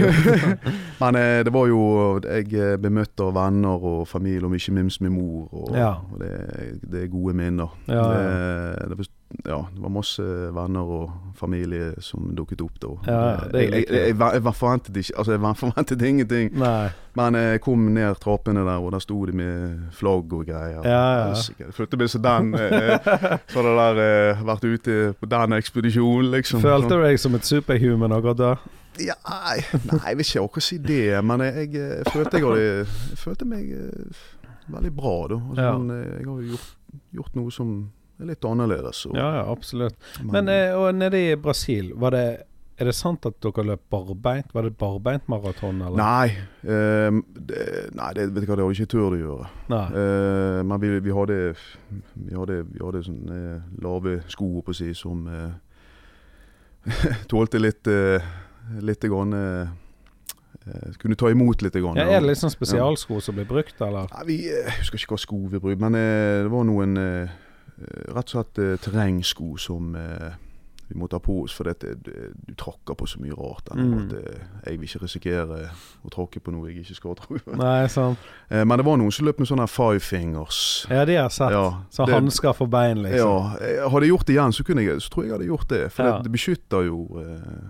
[1.03, 1.81] Men eh, det var jo
[2.23, 5.49] Jeg eh, ble møtt av venner og familie, og ikke minst min mor.
[5.53, 5.91] Og, Ja.
[6.12, 6.31] og det,
[6.87, 7.75] det er gode minner.
[7.89, 8.77] Ja, ja.
[8.87, 9.09] Det, det,
[9.45, 10.23] ja, det var masse
[10.55, 12.93] venner og familie som dukket opp da.
[13.07, 13.19] Ja,
[13.59, 16.53] jeg, jeg, jeg, jeg, forventet ikke Altså, jeg forventet ingenting.
[16.59, 16.89] Nei.
[17.17, 20.81] Men eh, jeg kom ned trappene der, og der sto de med flagg og greier.
[20.85, 21.71] Ja, ja.
[21.75, 22.97] Følte meg som den eh,
[23.51, 26.62] Så hadde der eh, vært ute på den ekspedisjonen, liksom.
[26.65, 28.57] Følte du deg som et superhuman akkurat da?
[29.03, 29.61] Ja, nei,
[30.07, 32.87] jeg vil ikke akkurat si det, men jeg, eh, følte jeg
[33.21, 34.25] følte meg eh,
[34.73, 35.41] veldig bra, da.
[35.51, 36.71] Altså, men, eh, jeg har jo gjort,
[37.19, 37.75] gjort noe som
[38.21, 39.07] er litt annerledes.
[39.07, 39.97] Og, Ja, ja, absolutt.
[40.23, 42.29] Men men og nede i Brasil, var det
[42.77, 44.51] er det sant at dere løp barbeint?
[44.53, 45.23] Var det barbeintmaraton?
[45.27, 45.97] barbeint maraton, eller?
[45.97, 46.27] Nei,
[46.69, 47.61] eh, det,
[47.97, 49.47] nei det, vet du hva, det hadde jeg ikke turt å gjøre.
[49.73, 51.39] Eh, men vi, vi hadde
[52.13, 53.41] Vi hadde, vi hadde sånne
[53.81, 56.93] lave sko på si som eh,
[57.33, 58.21] tålte litt eh,
[58.83, 59.73] Litt grann eh,
[60.67, 61.81] eh, Kunne ta imot litt.
[61.81, 64.11] Grann, Ja, er det litt sånn spesialsko som blir brukt, eller?
[64.19, 67.01] Nei, vi, eh, Jeg husker ikke hva sko vi brukte, men eh, det var noen
[67.01, 67.46] eh, eh,
[67.79, 70.35] rett og slett eh, terrengsko som eh,
[70.89, 73.73] vi må ta på oss, for dette, det, du tråkker på så mye rart.
[73.75, 73.95] Mm.
[73.99, 75.57] at eh, Jeg vil ikke risikere
[76.07, 77.39] å tråkke på noe jeg ikke skal tro.
[77.62, 78.23] Nei, sant.
[78.49, 80.61] Eh, men det var noen som løp med sånne five fingers.
[80.91, 81.51] Ja, de har sett.
[81.57, 83.19] Ja, Så hansker for bein, liksom.
[83.59, 85.83] Ja, hadde jeg gjort det igjen, så, jeg, så tror jeg jeg hadde gjort det.
[85.97, 86.15] For Ja.
[86.21, 87.67] det, det beskytter jo eh,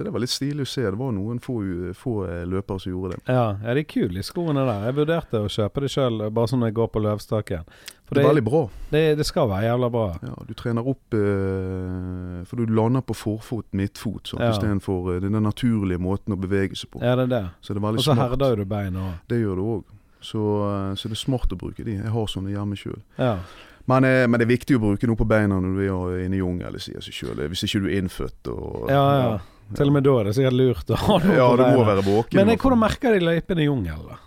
[0.00, 0.80] Så det var litt stilig å se.
[0.88, 1.54] Det var noen få,
[1.92, 3.18] få eh, løpere som gjorde det.
[3.28, 4.86] Ja, ja, de er kule, i skoene der.
[4.88, 7.66] Jeg vurderte å kjøpe det sjøl, bare sånn når jeg går på løvstaken.
[8.08, 8.62] For Det er veldig bra.
[8.94, 10.06] det, det skal være jævla bra.
[10.24, 14.54] Ja, du trener opp eh, For du lander på forfot, midtfot, sånn, Ja.
[14.54, 17.04] istedenfor eh, den naturlige måten å bevege seg på.
[17.04, 17.42] Ja, det er det.
[17.60, 18.30] Så det er Og så smart.
[18.30, 19.20] herder du beina òg.
[19.28, 19.84] Det gjør du òg.
[20.24, 21.98] Så, eh, så det er smart å bruke de.
[22.00, 23.02] Jeg har sånne hjemme sjøl.
[23.18, 23.36] Ja.
[23.84, 27.12] Men, men det er viktig å bruke noe på beina når du er inne i
[27.12, 27.36] sjøl.
[27.52, 29.38] Hvis ikke du er innfødt og Ja, ja.
[29.76, 32.02] Til og med da er det sikkert lurt å ha noe Ja, på beina.
[32.02, 32.40] våken.
[32.40, 34.18] Men eh, hvordan merker de løypene i jungelen, da?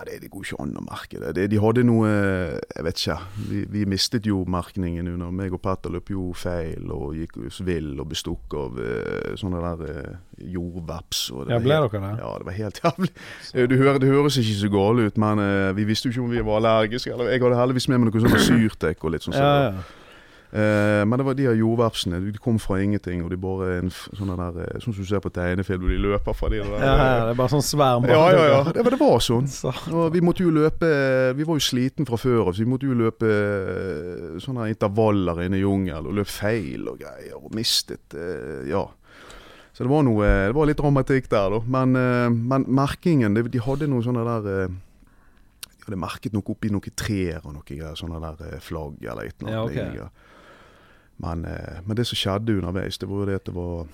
[0.00, 1.30] Nei, det, det går ikke an å merke det.
[1.36, 1.42] det.
[1.52, 3.16] De hadde noe Jeg vet ikke.
[3.50, 7.36] Vi, vi mistet jo merkningen under meg og Petter løp jo feil og gikk
[7.68, 10.16] vill og bestukk av eh, sånne der eh,
[10.54, 11.26] jordveps.
[11.52, 12.14] Ja, ble dere det?
[12.22, 13.12] Ja, det var helt jævlig.
[13.68, 15.44] Du hører, det høres ikke så gale ut, men
[15.76, 17.12] vi visste jo ikke om vi var allergiske.
[17.12, 19.36] Eller, jeg hadde heldigvis med meg noe sånn syrtek og litt sånn.
[19.36, 19.88] Ja, ja.
[20.50, 22.18] Eh, men det var de av jordvepsene.
[22.32, 25.20] De kom fra ingenting, og de bare en sånne der eh, Sånn som du ser
[25.22, 28.08] på tegnefilm, de løper fra de der ja, ja, det er bare sånn sverm.
[28.10, 28.62] ja, ja, ja.
[28.74, 29.46] Det, var- det var sånn.
[29.94, 30.90] Og vi måtte jo løpe
[31.38, 35.44] Vi var jo sliten fra før av, så vi måtte jo løpe eh, sånne intervaller
[35.46, 38.86] inne i jungelen og løpe feil og greier, og mistet eh, Ja.
[39.70, 41.60] Så det var noe Det var litt dramatikk der, da.
[41.78, 44.74] Men, eh, men merkingen De hadde noe sånne der eh,
[45.78, 49.30] De hadde merket noe oppi noen trær og noe greier, sånne der eh, flagg eller
[49.30, 49.78] et eller annet.
[49.78, 50.10] Ja, greier.
[51.20, 53.88] Men, eh, men det som skjedde underveis, det var jo det at det var,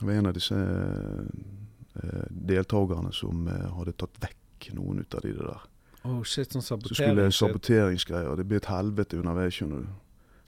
[0.00, 5.32] var en av disse eh, deltakerne som eh, hadde tatt vekk noen ut av de
[5.38, 5.62] der.
[6.04, 8.36] oh shit, sånn Så skulle det saboteringsgreier.
[8.36, 9.96] Det ble et helvete underveis, skjønner du.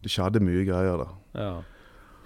[0.04, 1.16] Det skjedde mye greier der.
[1.32, 1.48] Ja.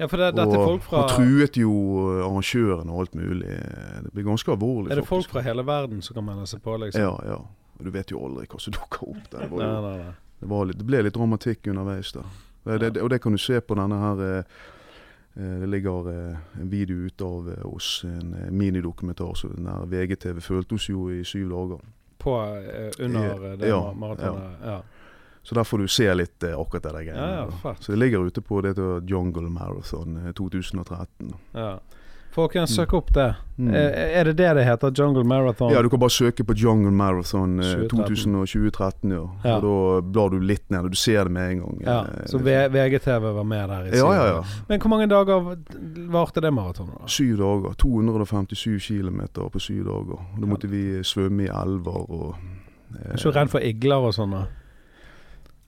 [0.02, 1.72] ja, for det, dette er folk fra Og truet jo
[2.08, 3.54] eh, arrangøren og alt mulig.
[4.02, 5.36] Det blir ganske alvorlig, Er det folk faktisk.
[5.38, 7.06] fra hele verden som kan melde seg på, liksom?
[7.06, 7.40] Ja, ja.
[7.80, 9.46] Du vet jo aldri hva som dukker opp der.
[9.46, 10.14] Det, var jo, nei, nei.
[10.42, 12.38] det, var litt, det ble litt dramatikk underveis der.
[12.64, 14.44] Det, det, og det kan du se på denne her eh,
[15.34, 19.34] eh, Det ligger eh, en video ute av oss, en minidokumentar.
[19.34, 21.80] Så den der VGTV fulgte oss jo i syv dager.
[22.20, 22.34] På
[22.98, 24.58] under det Ja, maratonet?
[24.64, 24.82] Ja.
[25.42, 27.28] Så der får du se litt eh, akkurat det der greiene.
[27.32, 28.74] ja, ja, så det ligger ute på det
[29.08, 31.32] Jungle Marathon eh, 2013.
[31.52, 31.78] ja.
[32.30, 32.76] Folkens, Mm.
[32.76, 33.34] søk opp det.
[33.58, 33.74] Mm.
[33.74, 34.90] Eh, Er det det det heter?
[34.94, 35.72] Jungle Marathon?
[35.72, 38.46] Ja, du kan bare søke på Jungle Marathon eh, 2013.
[38.46, 39.24] 2013, ja.
[39.44, 39.56] Ja.
[39.56, 41.80] Og da blar du litt ned, og du ser det med en gang.
[41.82, 44.42] Ja, eh, så VGTV var med der i Ja, ja, ja.
[44.68, 45.56] Men hvor mange dager
[46.08, 47.02] varte det maratonet?
[47.10, 47.74] Syv dager.
[47.74, 50.22] 257 km på syv dager.
[50.40, 52.34] Da måtte vi svømme i elver og
[52.94, 54.46] eh, Er ikke redd for igler og sånn?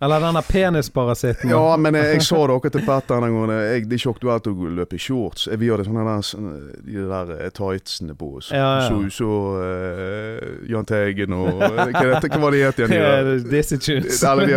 [0.02, 1.50] Eller denne penisparasitten?
[1.52, 3.52] Ja, men jeg, jeg sa akkurat til Petter den gangen.
[3.54, 5.44] Jeg, det er ikke aktuelt å løpe i shorts.
[5.60, 8.50] Vi hadde sånne der, de der eh, tightsene på oss.
[8.50, 8.88] Ja, ja.
[8.90, 9.30] Så, så
[9.62, 12.96] uh, Jahn Teigen og Hva, er det- hva var det het igjen?
[12.96, 13.48] de der?
[13.52, 14.18] Dizzie Tunes.
[14.22, 14.50] Ja, det-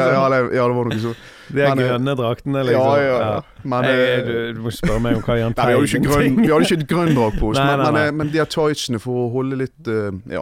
[0.75, 1.23] var noe sånt.
[1.53, 2.89] De er eh, grønne draktene, liksom.
[2.89, 3.41] Ja, ja, ja.
[3.61, 6.49] Men, Nei, eh, du, du må spørre meg om hva Jahn Nei, Teigen grønn, vi
[6.49, 9.01] hadde ikke et grønndrakt på oss, Nei, men, nei, men, eh, men de har tightsene
[9.03, 10.41] for å holde litt uh, Ja.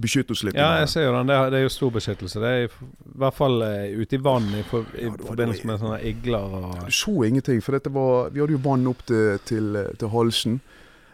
[0.00, 0.56] Beskytte oss litt.
[0.56, 1.26] Ja, jeg ser jo den.
[1.28, 2.40] Det er, det er jo stor beskyttelse.
[2.40, 2.68] Det er i,
[3.12, 6.54] i hvert fall eh, ute i vann i, for, i Ja, forbindelse med sånne igler
[6.60, 10.60] og Du så ingenting, for var, vi hadde jo vann opp til, til, til halsen.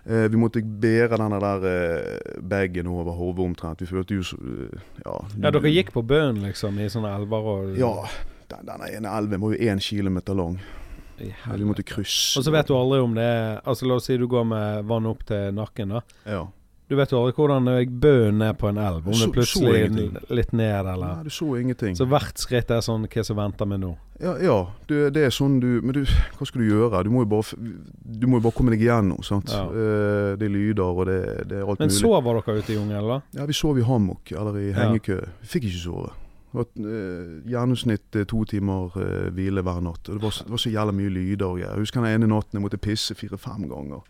[0.09, 3.83] Eh, vi måtte bære denne der eh, bagen over hodet omtrent.
[3.83, 7.79] Vi følte jo eh, Ja, Ja, dere gikk på bunnen, liksom, i sånne elver og
[7.79, 7.95] Ja.
[8.49, 10.55] Den, denne ene elven var jo én kilometer lang.
[11.19, 12.39] Vi måtte krysse.
[12.39, 14.87] Og så vet du aldri om det er Altså La oss si du går med
[14.89, 15.89] vann opp til nakken.
[15.97, 16.47] da Ja.
[16.89, 17.67] Du vet jo aldri hvordan
[18.01, 19.03] bøen er på en elv.
[19.07, 21.95] Om det Så- så plutselig er litt ned, Nei, du så ingenting.
[21.97, 23.97] Så hvert skritt er sånn Hva som venter meg nå?
[24.21, 27.05] Ja, ja du, det er sånn du Men du, hva skal du gjøre?
[27.05, 27.55] Du må jo bare,
[28.19, 29.23] du må jo bare komme deg igjennom.
[29.23, 29.51] Sant?
[29.53, 29.67] Ja.
[29.69, 32.01] Eh, det er lyder, og det, det er alt Men mulig.
[32.01, 33.21] sover dere ute i jungelen, da?
[33.41, 34.89] Ja, vi sov i hammock eller i Ja.
[34.89, 35.21] hengekø.
[35.43, 36.11] Vi fikk ikke sove.
[36.51, 40.09] Det var eh, gjennomsnitt eh, to timer eh, hvile hver natt.
[40.09, 41.59] Og det var, det var så jævla mye lyder.
[41.61, 44.01] Jeg husker den ene natten jeg måtte pisse fire-fem ganger.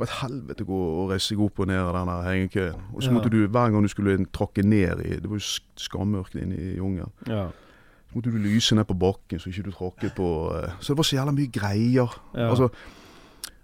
[0.00, 2.84] Det var et helvete å gå reise seg opp og ned av den der hengekøen.
[2.96, 5.76] Og så måtte du, hver gang du skulle trakke ned i Det var jo sk-
[5.76, 7.12] skammørkt inne i jungelen.
[7.28, 7.50] Ja.
[8.08, 10.96] Så måtte du lyse ned på bakken så ikke du tråkket på eh, Så det
[11.02, 12.16] var så jævla mye greier.
[12.34, 12.48] ja.
[12.48, 12.70] Altså,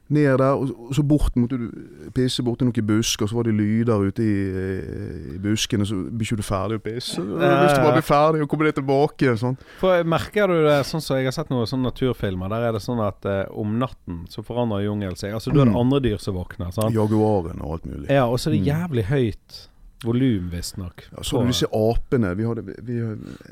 [0.09, 1.71] ned der, og så bort måtte du
[2.15, 5.97] pisse borti noen busk, og så var det lyder ute i, eh, i buskene, så
[6.11, 7.17] blir ikke du ferdig å pisse.
[7.19, 9.35] Du har lyst til å bare bli ferdig og komme deg tilbake.
[9.37, 9.57] Sånn.
[9.81, 12.49] For Merker du det sånn som jeg har sett noen sånne naturfilmer?
[12.55, 15.33] Der er det sånn at eh, om natten så forandrer jungelen seg.
[15.35, 15.77] Altså Du har Mm.
[15.77, 16.73] andre dyr som våkner.
[16.73, 16.95] sant?
[16.95, 18.09] Jaguaren og alt mulig.
[18.11, 18.71] Ja, og så er det Mm.
[18.71, 19.69] jævlig høyt
[20.05, 21.03] volum, visstnok.
[21.11, 22.99] Ja, så har du disse apene vi hadde, vi,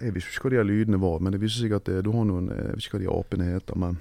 [0.04, 2.24] Jeg visste ikke hva de lydene var, men det viser seg at eh, du har
[2.24, 3.98] noen Jeg vet ikke hva de apene heter, men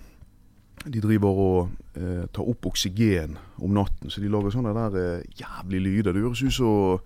[0.86, 4.10] de driver og eh, tar opp oksygen om natten.
[4.12, 6.14] Så de lager sånne der eh, jævlig lyder.
[6.18, 7.04] Det høres ut som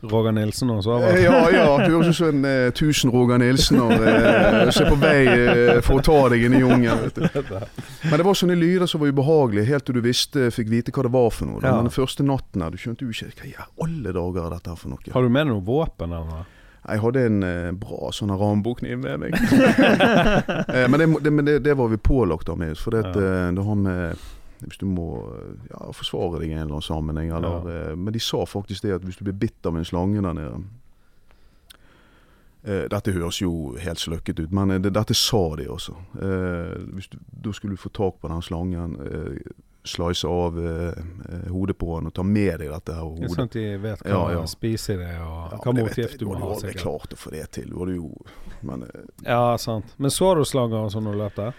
[0.00, 1.64] Roger Nilsen og så Eh, Ja, ja.
[1.82, 5.80] Det høres ut som en eh, tusen Roger Nilsener eh, som er på vei eh,
[5.84, 7.10] for å ta deg inn i jungelen.
[8.08, 11.04] Men det var sånne lyder som var ubehagelige, helt til du visste, fikk vite hva
[11.04, 11.60] det var for noe.
[11.60, 11.74] Ja.
[11.76, 14.78] Men den første natten her, du skjønte jo ikke hva i alle dager er dette
[14.80, 15.12] for noe.
[15.12, 16.48] Har du med deg noe våpen eller noe?
[16.88, 19.34] Jeg hadde en eh, bra sånn Rambo-kniv med meg.
[20.74, 23.24] eh, men det, det, men det, det var vi pålagt av med, for det, Ja.
[23.48, 24.28] eh, det har med
[24.60, 25.06] hvis du må
[25.70, 27.30] ja, forsvare deg i en eller annen sammenheng.
[27.32, 30.20] Eller, eh, men de sa faktisk det at hvis du blir bitt av en slange
[30.20, 30.58] der nede
[32.64, 35.96] eh, Dette høres jo helt sløkket ut, men eh, det, dette sa de også.
[36.20, 38.96] Eh, du, da skulle du få tak på den slangen.
[39.00, 39.40] Eh,
[39.84, 40.92] slice av eh,
[41.30, 43.30] eh, hodet på den og ta med deg dette her Det er hodet.
[43.36, 44.44] sånn at de vet hva Ja, ja.
[44.46, 46.54] spiser i det, og Ja, hva motgift du må hadde ha.
[46.54, 46.82] Du sikkert.
[46.82, 47.72] klart å få det til.
[47.78, 48.10] Hadde jo
[48.62, 49.94] Men eh, Ja, sant.
[49.98, 51.54] Men så du slanger og sånn når du løp der?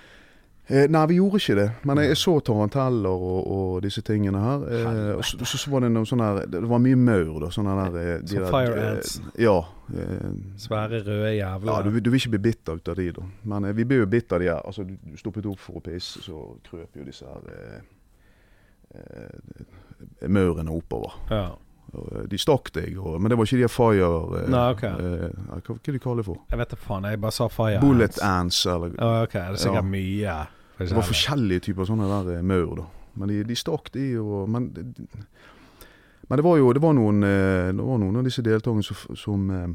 [0.71, 1.65] Eh, nei, vi gjorde ikke det.
[1.83, 4.61] Men jeg, jeg så taranteller og, og disse tingene her.
[4.71, 7.49] Eh, og så, så, så var det noe sånn her Det var mye maur, da.
[7.51, 9.15] Sånne der, eh, de Som der, fire ants.
[9.41, 9.57] Ja.
[10.61, 11.73] Svære røde jævler.
[11.73, 13.25] ja du, du vil ikke bli bitt ut av de, da.
[13.43, 14.61] Men vi ble jo bitt av de her.
[14.63, 17.81] Altså, du, du stoppet opp for å pisse, så krøp jo disse her
[20.27, 21.13] maurene oppover.
[21.29, 21.43] Ja.
[21.93, 24.07] Eh, de stakk deg, men det var ikke de fire
[24.39, 24.93] eh, Nei, okay.
[24.95, 26.39] eh, hva, hva det de kaller det for?
[26.51, 28.63] Jeg vet da faen, jeg bare sa fire Bullet ants.
[28.65, 29.49] eller oh, okay.
[29.51, 29.91] det er sikkert Ja.
[29.91, 30.39] mye
[30.79, 32.87] Det var forskjellige typer sånne der eh, maur, da.
[33.19, 34.69] Men de, de stakk, de, og Men,
[36.29, 39.17] men det var jo det var noen, eh, det var noen av disse deltakerne som,
[39.19, 39.67] som eh,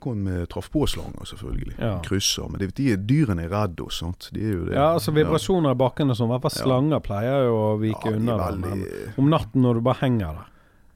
[0.00, 1.74] kom med traff på slanger, selvfølgelig.
[1.78, 1.98] Ja.
[2.04, 2.48] Krysser.
[2.50, 4.28] Men de, de dyrene er redde oss, sant.
[4.34, 4.74] De er jo det.
[4.74, 6.28] Ja, altså vibrasjoner i bakken og sånn.
[6.28, 6.64] I hvert fall Ja.
[6.66, 8.36] slanger pleier jo å vike Ja, unna.
[8.50, 10.50] veldig- om natten når du bare henger der,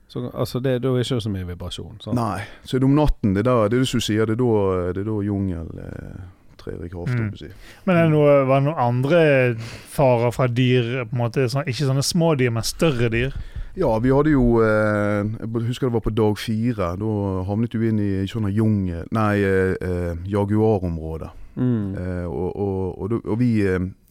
[0.08, 2.00] så altså det, da er det ikke så mye vibrasjon.
[2.02, 2.14] Sant?
[2.16, 2.40] Nei.
[2.64, 4.42] Så er det om natten, det er det er det som du sier, det er
[4.42, 6.20] da, det er da jungel eh,
[6.56, 7.14] trer i kraft.
[7.14, 7.36] Mm.
[7.38, 7.48] si.
[7.86, 9.54] Men er det noe, var det noen andre
[9.92, 11.04] farer fra dyr?
[11.06, 13.32] på en måte, sånn, Ikke sånne små dyr, men større dyr?
[13.78, 16.90] Ja, vi hadde jo eh, Jeg husker det var på dag fire.
[16.98, 17.10] Da
[17.46, 19.06] havnet du inn i sånne jungel...
[19.14, 21.30] Nei, eh, eh, jaguarområder.
[21.58, 21.94] Mm.
[21.94, 23.52] Eh, og, og, og, og vi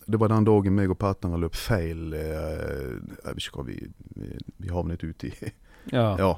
[0.08, 3.78] Det var den dagen meg og partneren løp feil eh, Jeg vet ikke hva vi,
[4.58, 5.34] vi, havnet ut i.
[5.88, 6.18] Ja.
[6.20, 6.34] ja.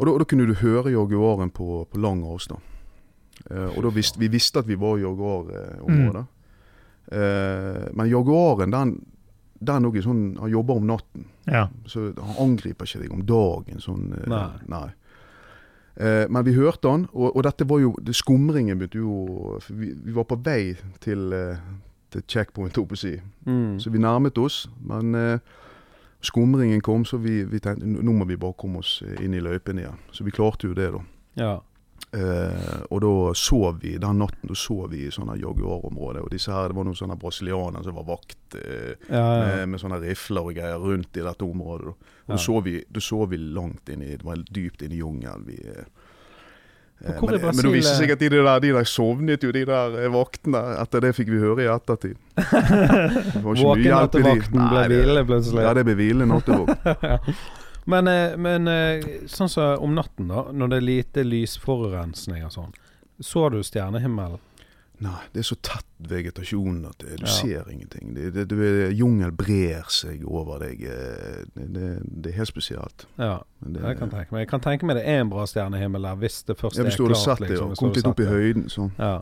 [0.00, 2.62] Og da, da kunne du høre jaguaren på, på lang avstand.
[3.50, 6.24] Eh, og da visste vi visste at vi var i jaguarområdet.
[7.12, 8.94] Eh, men jaguaren, den,
[9.66, 11.26] den òg er sånn, han jobber om natten.
[11.46, 11.66] Ja.
[11.90, 13.80] Så han angriper ikke deg om dagen.
[13.82, 14.46] Sånn, eh, Nei.
[14.70, 14.86] nei.
[15.96, 19.92] Eh, men vi hørte han, og, og dette var jo det Skumringen begynte jo vi,
[19.94, 20.72] vi var på vei
[21.04, 21.60] til, eh,
[22.10, 23.14] til checkpoint, holdt si.
[23.46, 23.78] Mm.
[23.78, 24.64] Så vi nærmet oss.
[24.82, 25.38] Men eh,
[26.24, 29.42] skumringen kom, så vi, vi tenkte nå må vi bare komme oss eh, inn i
[29.44, 30.00] løypen igjen.
[30.12, 31.04] Så vi klarte jo det, da.
[31.38, 31.54] Ja.
[32.14, 36.22] Eh, og da sov vi den natten da sov vi i sånne jaguarområder.
[36.22, 39.44] Og disse her, det var noen sånne brasilianere som var vakt eh, Ja, ja.
[39.48, 41.90] med, med sånne rifler og greier rundt i dette området.
[41.90, 42.40] Da, og Ja.
[42.46, 45.42] så vi, da sov vi langt inn i Det var dypt inn i jungelen.
[45.48, 45.84] Vi, eh,
[47.04, 50.60] men, men det viste seg at de der, de der sovnet jo, de der vaktene.
[50.80, 52.14] Etter det fikk vi høre i ettertid.
[52.38, 54.22] Det var ikke mye Våken hjelp i de.
[54.22, 55.66] nattevakten ble hvile plutselig.
[55.66, 56.70] Ja, det ble hvile nattevåk.
[57.86, 62.52] Men, eh, men eh, sånn som om natten, da, når det er lite lysforurensning og
[62.54, 62.72] sånn,
[63.20, 64.38] så du stjernehimmelen?
[65.04, 67.26] Nei, det er så tett vegetasjon at du Ja.
[67.26, 68.14] ser ingenting.
[68.14, 70.82] Det, det, det, jungel brer seg over deg.
[70.86, 71.88] eh, Det, det,
[72.22, 73.06] det er helt spesielt.
[73.18, 74.40] Ja, det kan jeg tenke meg.
[74.44, 76.94] Jeg kan tenke meg det er en bra stjernehimmel der, hvis det først ja, hvis
[76.94, 77.24] er klart.
[77.38, 78.92] sett liksom, kommet litt opp i høyden sånn.
[78.98, 79.20] Ja.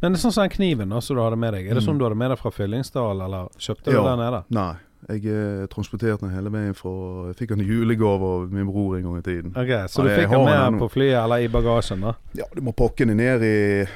[0.00, 1.66] Men det er sånn som den kniven da, som du hadde med deg.
[1.68, 1.86] Er det Mm.
[1.92, 4.02] sånn du hadde med deg fra Fyllingsdal, eller kjøpte du Ja.
[4.02, 4.44] der nede?
[4.50, 4.74] Nei,
[5.08, 6.92] jeg eh, transporterte den hele veien fra
[7.28, 9.50] Jeg fikk den i julegave av min bror en gang i tiden.
[9.56, 10.78] Ok, Så Ja, du jeg fikk har den den med ennå.
[10.78, 12.12] på flyet, eller i bagasjen, da?
[12.38, 13.86] Ja, du må pakke den ned i,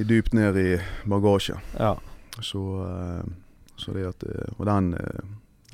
[0.00, 1.58] i dypt ned i bagasjen.
[1.78, 1.94] Ja.
[2.40, 3.24] Så, eh,
[3.76, 5.20] så det at eh, Og den eh,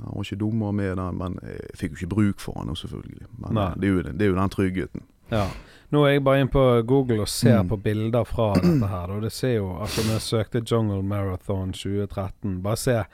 [0.00, 3.26] Han var ikke dummere med den, men jeg fikk jo ikke bruk for den, selvfølgelig.
[3.38, 3.66] Men Nei.
[3.68, 5.02] eh, det er, jo, den- det er jo den tryggheten.
[5.30, 5.46] ja.
[5.90, 7.68] Nå er jeg bare inn på Google og ser Mm.
[7.68, 11.72] på bilder fra dette her, og det ser jo Altså, når jeg søkte Jungle Marathon
[11.72, 13.04] 2013, bare se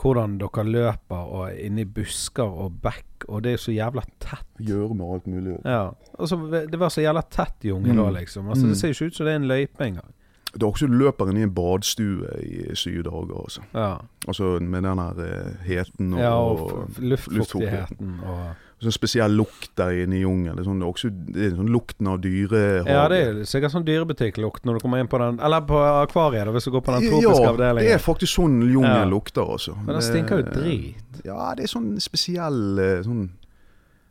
[0.00, 4.02] hvordan dere løper og er inne i busker og bekk, og det er så jævla
[4.20, 4.46] tett.
[4.60, 5.56] Gjøre med alt mulig.
[5.64, 5.90] Ja.
[6.18, 6.36] Altså,
[6.70, 8.14] det var så jævla tett i da, Mm.
[8.14, 8.48] liksom.
[8.48, 8.68] Altså, Mm.
[8.70, 10.10] Det ser ikke ut som det er en løype engang.
[10.54, 10.86] Det er også
[11.30, 13.60] inn i en badstue i syv dager, altså.
[13.74, 13.96] Ja.
[14.28, 18.54] Altså med den her eh, heten og, ja, og luftfuktigheten og
[18.84, 20.58] sånn spesiell lukt der inne i jungelen.
[20.58, 22.90] Det sånn, det også det er sånn lukten av dyrehage.
[22.90, 26.46] Ja, det er sikkert sånn dyrebutikk-lukt når du kommer inn på den Eller på akvariet,
[26.48, 27.88] da, hvis du går på den tropiske ja, avdelingen.
[27.88, 29.10] det er faktisk sånn jungelen Ja.
[29.10, 29.76] lukter, altså.
[29.80, 31.20] Men den stinker jo drit.
[31.24, 33.26] Ja, det er sånn spesiell eh, Sånn,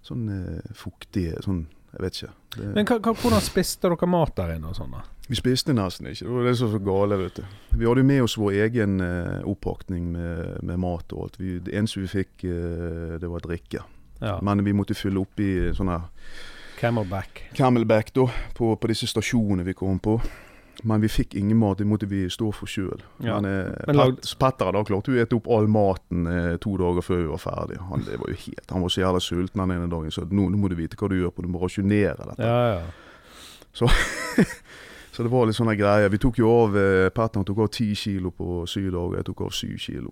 [0.04, 2.34] sånn eh, fuktig Sånn, jeg vet ikke.
[2.58, 4.94] Det, Men hvordan spiste dere mat der inne og sånn?
[4.94, 5.04] da?
[5.28, 6.26] vi spiste nesten ikke.
[6.28, 7.44] Det var det som var så gale, vet du.
[7.80, 11.40] Vi hadde jo med oss vår egen eh, oppakning med, med mat og alt.
[11.40, 13.86] Vi, det eneste vi fikk, eh, det var drikke.
[14.24, 14.38] Ja.
[14.42, 16.08] Men vi måtte fylle opp i sånn her
[16.80, 17.44] Camelback.
[17.56, 18.26] Camelback da,
[18.58, 20.18] på, på disse stasjonene vi kom på.
[20.84, 23.00] Men vi fikk ingen mat, det måtte vi stå for sjøl.
[23.24, 23.38] Ja.
[23.40, 27.06] Men, eh, Men lag- Petter klarte jo å ete opp all maten eh, to dager
[27.06, 27.78] før vi var ferdig.
[27.92, 30.50] Han, det var jo helt, han var så jævla sulten den ene dagen, så nå,
[30.52, 32.50] nå må du vite hva du gjør på, du må rasjonere dette.
[32.50, 32.82] Ja, ja.
[33.74, 33.88] Så
[35.22, 36.10] det var litt sånne greier.
[36.10, 39.20] Vi tok jo av eh, Pattern tok av ti kilo på syv dager.
[39.20, 40.10] Jeg tok av syv kilo.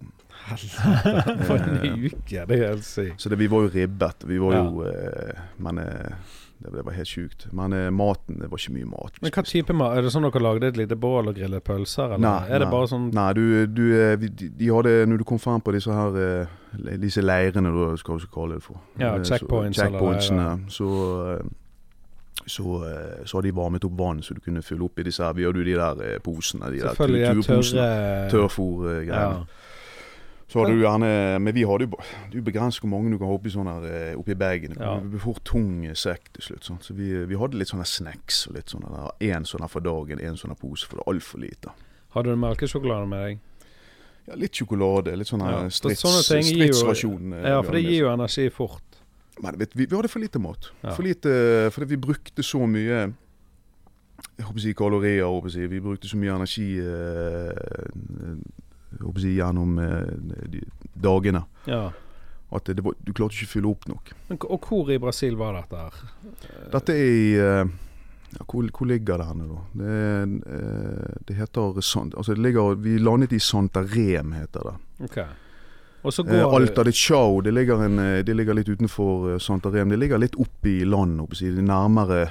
[1.47, 3.17] For en uke, det er helt sykt.
[3.21, 4.27] Så det, vi var jo ribbet.
[4.29, 4.61] Vi var Ja.
[4.67, 6.13] jo eh, Men eh,
[6.61, 7.47] det, var helt sjukt.
[7.57, 9.17] Men eh, maten Det var ikke mye mat.
[9.21, 9.97] Men hva type mat?
[9.97, 12.67] Er det sånn dere lagde et lite bål og grillet pølser, eller Nei, er det
[12.67, 12.73] nei.
[12.75, 15.73] bare sånn Nei, du, du eh, vi- de, de hadde Når du kom frem på
[15.73, 16.57] disse her eh,
[17.01, 18.77] Disse leirene, da, skal du kalle det for.
[19.01, 19.75] Ja, checkpoints.
[19.77, 20.91] så- checkpoints checkpointsene, så,
[21.39, 21.49] eh,
[22.47, 25.23] så, eh, så hadde de varmet opp vann så du kunne fylle opp i disse
[25.23, 25.34] her.
[25.34, 26.71] Vi hadde jo de der eh, posene.
[26.71, 28.30] De der turposene.
[28.32, 29.43] tørre Ja.
[30.51, 31.99] Så hadde du gjerne Men vi hadde jo
[32.32, 34.75] Det er begrenset hvor mange du kan ha oppi sånn her eh, oppi bagen.
[34.80, 34.97] Ja.
[34.99, 36.67] Det blir fort tung eh, sekk til slutt.
[36.67, 36.82] Sånn.
[36.84, 39.15] Så vi, vi hadde litt sånne snacks og litt sånne der.
[39.32, 41.71] Én sånn her for dagen, én sånn pose, for det er altfor lite.
[42.12, 43.39] Hadde du melkesjokolade med deg?
[44.27, 45.15] Ja, litt sjokolade.
[45.17, 47.34] Litt sånn Ja, strids, stridsrasjon.
[47.34, 48.84] eh, Ja, for det gir jo energi fort.
[49.41, 50.69] Men vet, vi, vi hadde for lite mat.
[50.84, 50.93] Ja.
[50.93, 51.34] For lite
[51.73, 53.10] Fordi vi brukte så mye
[54.38, 55.19] jeg håper å si kalorier.
[55.19, 55.67] Jeg håper å si.
[55.69, 57.51] Vi brukte så mye energi eh,
[58.91, 60.63] jeg håper å si, gjennom eh, de
[61.01, 61.43] dagene.
[61.69, 61.84] Ja.
[62.51, 64.12] At det, det var, du klarte ikke å fylle opp nok.
[64.30, 66.01] Men, og hvor i Brasil var dette her?
[66.73, 67.71] Dette er i eh,
[68.32, 69.62] ja, hvor, hvor ligger det henne, da?
[69.82, 74.75] Det, det heter altså det ligger, Vi landet i Santarem, heter det.
[75.08, 75.21] Ok.
[76.03, 79.89] Eh, går Alta de Chao det ligger, en, eh, det ligger litt utenfor eh, Santarem.
[79.89, 82.29] Det ligger litt opp i land, er nærmere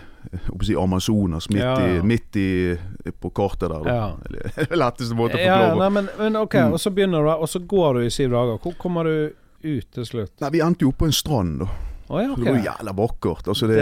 [0.62, 1.48] si, Amazonas.
[1.50, 1.96] Midt, Ja, ja.
[1.98, 2.76] I, midt i,
[3.20, 3.87] på kartet der.
[3.87, 4.16] Ja.
[4.68, 5.78] Det letteste måte å ja, forklare på.
[5.85, 6.72] nei, men, men ok, Mm.
[6.72, 8.59] og så begynner du, og så går du i syv dager.
[8.59, 10.33] Hvor kommer du ut til slutt?
[10.40, 11.68] Nei, Vi endte jo oppe på en strand, da.
[12.11, 12.42] Å ja, okay.
[12.42, 13.49] Det var jævla vakkert.
[13.53, 13.77] Altså, det,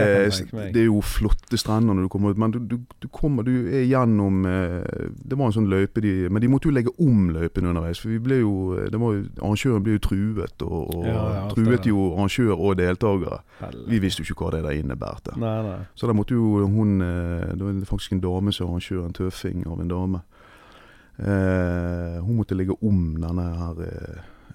[0.53, 3.47] Det det er jo flotte strender når du kommer ut, men du, du, du kommer
[3.47, 6.93] du er gjennom eh, Det var en sånn løype, de, men de måtte jo legge
[7.01, 8.03] om løypen underveis.
[8.03, 8.53] For vi ble jo,
[8.93, 12.77] det var jo Arrangøren ble jo truet, og, og Ja, ja, truet jo arrangør og
[12.83, 13.41] deltakere.
[13.89, 15.39] Vi visste jo ikke hva det der innebærte.
[15.41, 15.79] Nei, nei.
[15.97, 19.65] Så da måtte jo hun eh, Det var faktisk en dame som arrangør, en tøffing
[19.67, 20.25] av en dame.
[21.19, 23.81] Eh, hun måtte legge om denne her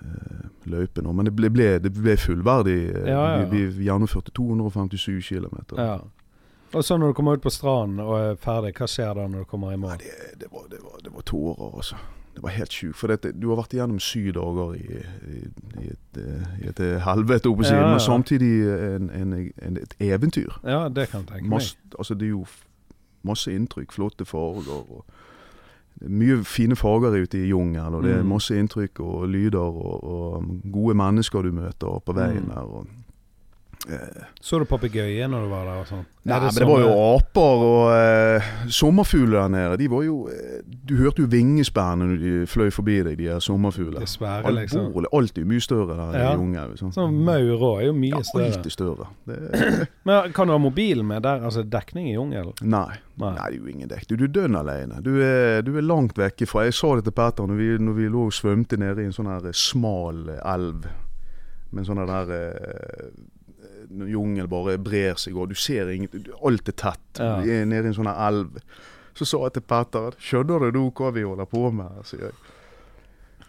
[0.03, 2.77] eh, eh, nå, Men det ble, ble, det ble fullverdig.
[2.95, 3.45] eh, Ja, ja.
[3.51, 5.57] Vi, vi gjennomførte 257 km.
[5.77, 5.99] Ja.
[6.73, 9.43] Og så når du kommer ut på stranden og er ferdig, hva skjer da når
[9.43, 9.97] du kommer i mål?
[10.01, 11.95] det, det, var, det, var, det var tårer, altså.
[12.33, 12.97] Det var helt sjukt.
[12.97, 15.41] For dette, du har vært igjennom syv dager i, i,
[15.83, 17.89] i, et, eh, i et helvete, oppe jeg på å si, Ja, ja.
[17.93, 20.55] men samtidig en, en, en, et eventyr.
[20.65, 21.51] Ja, det kan jeg tenke meg.
[21.59, 22.47] Mas, altså, det er jo
[23.21, 24.81] masse inntrykk, flotte farger.
[24.89, 25.05] Og
[26.07, 27.93] mye fine farger ute i jungelen.
[27.93, 28.27] Og det er Mm.
[28.29, 32.49] masse inntrykk og lyder og, og gode mennesker du møter på veien Mm.
[32.49, 32.59] der.
[32.61, 32.87] Og,
[34.39, 36.03] Så du papegøye når du var der og sånn?
[36.23, 39.77] Nei, det men det var jo eh, aper og uh, sommerfugler der nede.
[39.81, 43.41] De var jo uh, Du hørte jo vingespærene når de fløy forbi deg, de her
[43.43, 44.05] sommerfuglene.
[44.05, 44.85] Det svære, liksom.
[44.87, 45.11] Alvorlig.
[45.19, 46.31] Alt er jo mye større der Ja.
[46.39, 46.77] jungelen.
[46.79, 46.93] Sånn.
[46.95, 48.47] Sånn maur òg er jo mye ja, større.
[48.53, 49.09] alt er større.
[49.27, 49.39] Det,
[50.07, 51.43] Men kan du ha mobilen med der?
[51.43, 52.53] Altså dekning i jungelen?
[52.61, 52.87] nei.
[53.19, 53.29] Nei.
[53.35, 54.07] Nei, det er jo ingen dekning.
[54.09, 55.03] Du, du er dønn alene.
[55.05, 57.93] Du er, du er langt vekke fra Jeg sa det til Petter når vi, når
[57.99, 60.87] vi lå og svømte nede i en sånn her smal elv.
[61.73, 63.32] Med en sånn der eh, Når
[64.09, 66.25] jungel bare brer seg, og du ser ingenting.
[66.45, 67.05] Alt er tett.
[67.19, 67.37] Ja.
[67.43, 68.59] Vi er nede i en sånn elv.
[69.13, 72.37] Så sa jeg til Petter Skjønner du hva vi holder på med sier jeg.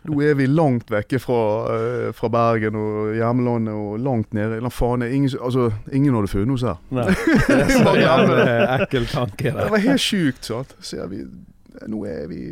[0.04, 4.58] Nå er vi langt vekke fra, uh, fra Bergen og hjemlandet og langt nede.
[4.60, 6.82] La faen, ingen, altså, ingen hadde funnet oss her.
[6.92, 7.06] Nei.
[7.48, 8.44] Det er så jævlig
[8.76, 9.54] ekkel tanke.
[9.56, 10.44] Det var helt sjukt.
[10.44, 10.76] sant?
[10.84, 11.22] Ser vi,
[11.88, 12.42] nå er vi,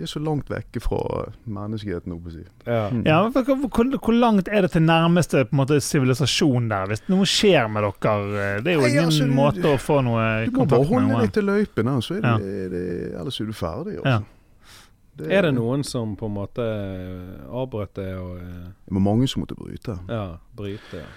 [0.00, 0.98] vi er så langt vekke fra
[1.44, 2.40] menneskeheten, si.
[2.64, 2.86] Ja.
[2.88, 3.02] Mm.
[3.04, 6.88] Ja, men hvor, hvor, hvor langt er det til nærmeste på en måte sivilisasjon der?
[6.88, 10.24] Hvis noe skjer med dere, det er jo Nei, ingen altså, måte å få noe
[10.24, 12.36] kontakt med Du må bare holde deg til løypen, så er Ja.
[12.40, 12.84] det, det,
[13.20, 13.98] ellers er du ferdig.
[14.00, 14.16] Altså.
[14.16, 15.26] Ja.
[15.36, 19.28] Er det noen som på en måte eh, avbrøt det og eh, Det var mange
[19.28, 19.98] som måtte bryte.
[20.08, 21.02] ja, bryte?
[21.04, 21.10] Ja.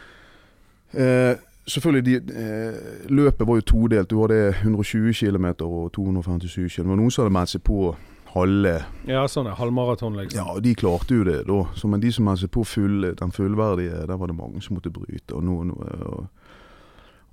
[0.99, 1.35] Eh,
[1.67, 4.09] selvfølgelig, de, eh, løpet var jo todelt.
[4.09, 6.83] Du hadde 120 km og 257 km.
[6.83, 7.95] Det var noen som hadde meldt seg på
[8.33, 8.75] halve
[9.09, 10.39] ja, sånn halvmaraton, liksom.
[10.39, 11.59] Ja, og de klarte jo det da.
[11.77, 14.77] Så, men de som meldte seg på full, den fullverdige, der var det mange som
[14.77, 15.35] måtte bryte.
[15.37, 16.47] Og, noen, og,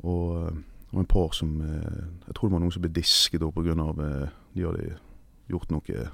[0.04, 0.58] og,
[0.90, 3.76] og en par som eh, Jeg tror det var noen som ble disket pga.
[3.76, 4.90] Eh, de hadde
[5.50, 6.10] gjort noe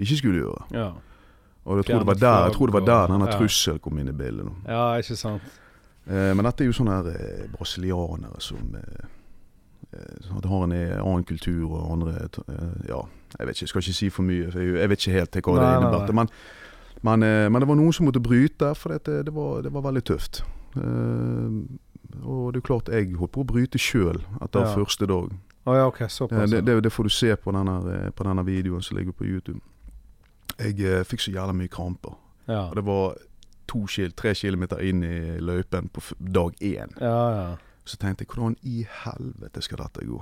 [0.00, 0.66] de ikke skulle gjøre.
[0.72, 0.90] Ja.
[1.64, 3.38] Og jeg tror det var der, jeg tror det var der denne ja.
[3.38, 4.46] trusselen kom inn i bildet.
[4.46, 4.52] nå.
[4.66, 5.56] ja, ikke sant.
[6.06, 9.08] Eh, men dette er jo sånne her, eh, brasilianere som eh,
[9.92, 12.28] eh, har en annen kultur og andre
[12.88, 13.02] Ja,
[13.38, 15.54] jeg vet ikke, jeg skal ikke si for mye, for jeg, vet ikke helt hva
[15.58, 16.12] det nei.
[16.20, 16.28] Men,
[17.02, 19.86] men, eh, men det var noen som måtte bryte, for det, det, var, det var
[19.86, 20.42] veldig tøft.
[20.76, 21.60] Eh,
[22.26, 24.74] og det er klart jeg holdt på å bryte sjøl etter Ja.
[24.74, 25.30] første dag.
[25.66, 28.44] Oh, ja, okay, Eh, det, det, det får du se på denne, eh, på denne
[28.46, 29.60] videoen som ligger på YouTube.
[30.58, 32.16] Jeg eh, fikk så jævla mye kramper.
[32.48, 32.68] ja.
[32.70, 33.14] Og det var
[33.68, 36.90] to kil, tre kilometer inn i løypen på dag én.
[37.00, 37.56] ja, ja.
[37.84, 40.20] Så tenkte jeg hvordan i helvete skal dette gå?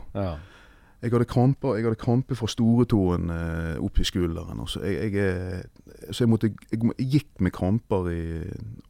[1.01, 1.07] Ja.
[1.07, 4.65] Jeg hadde kramper jeg hadde kramper fra storetåen eh, opp i skulderen.
[4.67, 8.23] Så Jeg, jeg, er- så jeg, måtte, jeg, gikk med kramper i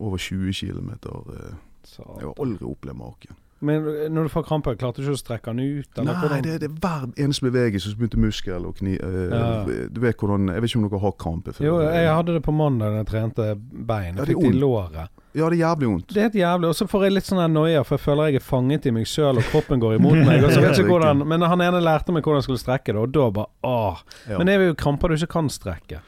[0.01, 0.91] over 20 km.
[1.05, 1.53] Eh.
[1.89, 3.37] Jeg har aldri opplevd maken.
[3.61, 3.83] Men
[4.15, 5.99] når du får kramper, klarte du ikke å strekke den ut?
[5.99, 8.93] Eller Nei, det, det er hver eneste bevegelse som begynte muskel og kni...
[9.03, 9.65] Øh, Ja.
[9.91, 11.55] Du vet hvordan Jeg vet ikke om dere har krampe?
[11.65, 14.15] Jo, jeg hadde det på mandag da jeg trente bein.
[14.15, 15.18] Ja, Jeg er fikk det i låret.
[15.37, 16.09] Ja, det jævlig vondt.
[16.09, 16.69] Det er helt jævlig.
[16.71, 19.09] Og så får jeg litt sånn noia, for jeg føler jeg er fanget i meg
[19.09, 20.45] sjøl, og kroppen går imot meg.
[20.45, 23.03] Og så vet ikke hvordan Men han ene lærte meg hvordan jeg skulle strekke det,
[23.03, 24.05] og da bare åh.
[24.31, 24.39] Ja.
[24.39, 26.01] Men det er jo kramper du ikke kan strekke.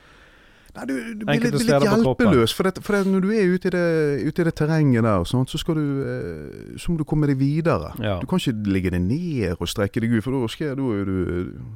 [0.71, 2.53] Nei, du, du blir litt, litt hjelpeløs.
[2.55, 3.87] For, det, for det, når du er ute i det,
[4.29, 7.91] ute i det terrenget der, sånt, så, du, eh, så må du komme deg videre.
[7.99, 8.19] Ja.
[8.23, 11.17] Du kan ikke ligge deg ned og strekke deg ut, for da skjer er du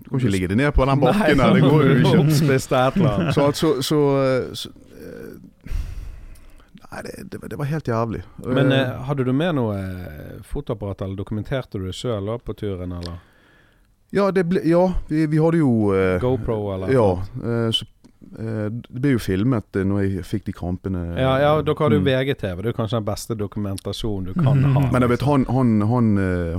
[0.04, 1.58] Du kan ikke ligge deg ned på den bakken der.
[1.58, 2.62] Det går jo ikke.
[3.34, 3.98] Så, så, så,
[4.54, 5.34] så eh,
[6.94, 8.22] Nei, det, det, det var helt jævlig.
[8.46, 12.54] Men Eh, eh, hadde du med noe eh, fotoapparat, eller dokumenterte du det sjøl på
[12.54, 13.18] turen, eller?
[14.14, 16.92] ja, det ble, ja vi, vi hadde jo eh, GoPro, eller?
[16.94, 17.08] Ja.
[17.42, 17.84] eh, så,
[18.34, 21.00] det ble jo filmet når jeg fikk de krampene.
[21.20, 22.06] Ja, ja, dere hadde jo Mm.
[22.08, 22.62] VGTV.
[22.64, 24.84] Det er kanskje den beste dokumentasjonen du kan ha.
[24.90, 26.08] Men jeg vet, han, han, han,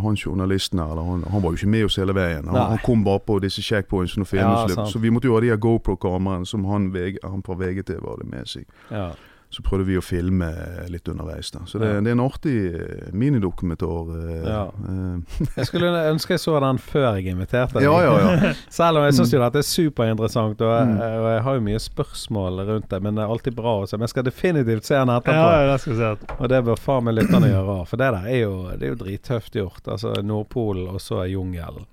[0.03, 2.47] han journalisten her, han, han var jo ikke med oss hele veien.
[2.53, 4.75] Han, kom bare på disse checkpointsene og filmet.
[4.77, 8.29] Ja, så vi måtte jo ha de GoPro-kameraene som han, VG, han på VGTV hadde
[8.35, 8.67] med seg.
[8.91, 9.09] ja.
[9.55, 10.49] Så prøvde vi å filme
[10.91, 11.47] litt underveis.
[11.53, 11.99] da Så det, Ja.
[12.03, 14.09] det er en artig eh, minidokumentar.
[14.11, 14.63] eh, Ja.
[14.67, 17.83] eh, Jeg skulle ønske jeg så den før jeg inviterte deg.
[17.83, 18.53] ja, ja, ja.
[18.69, 20.99] Selv om jeg syns jo dette er superinteressant, og, jeg- Mm.
[20.99, 23.95] og jeg har jo mye spørsmål rundt det, men det er alltid bra å se.
[23.97, 25.31] Men jeg skal definitivt se den etterpå.
[25.31, 26.35] Ja, det se.
[26.39, 27.87] Og det bør faen meg lytterne gjøre.
[27.87, 29.87] For det der er jo, det er jo drittøft gjort.
[29.87, 31.85] Altså Nordpolen og så jungelen.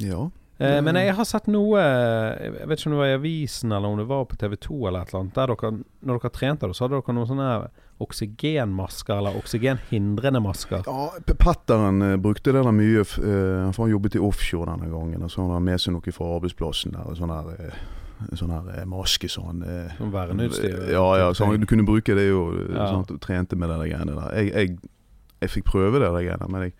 [0.00, 0.28] ja.
[0.58, 0.84] Eh, Mm.
[0.84, 3.98] men jeg har sett noe Jeg vet ikke om det var i avisen eller om
[3.98, 5.34] det var på TV2 eller et eller annet.
[5.34, 7.68] Der dere, når dere trente, så hadde dere noen sånne
[8.00, 10.82] oksygenmasker eller oksygenhindrende masker.
[10.86, 15.22] Ja, Petteren eh, brukte det der mye, eh, for han jobbet i offshore denne gangen.
[15.22, 17.14] Og så hadde han med seg noe fra arbeidsplassen der.
[17.20, 17.78] Sånn her, eh,
[18.36, 19.62] sånn her eh, maske sånn.
[19.64, 20.90] eh, Som verneutstyr.
[20.92, 22.88] Ja, ja, så han, du kunne bruke det jo, Ja.
[22.92, 24.32] sånn trente med de der greiene der.
[24.40, 24.78] Jeg, jeg,
[25.40, 26.72] jeg fikk prøve det der greiene, men jeg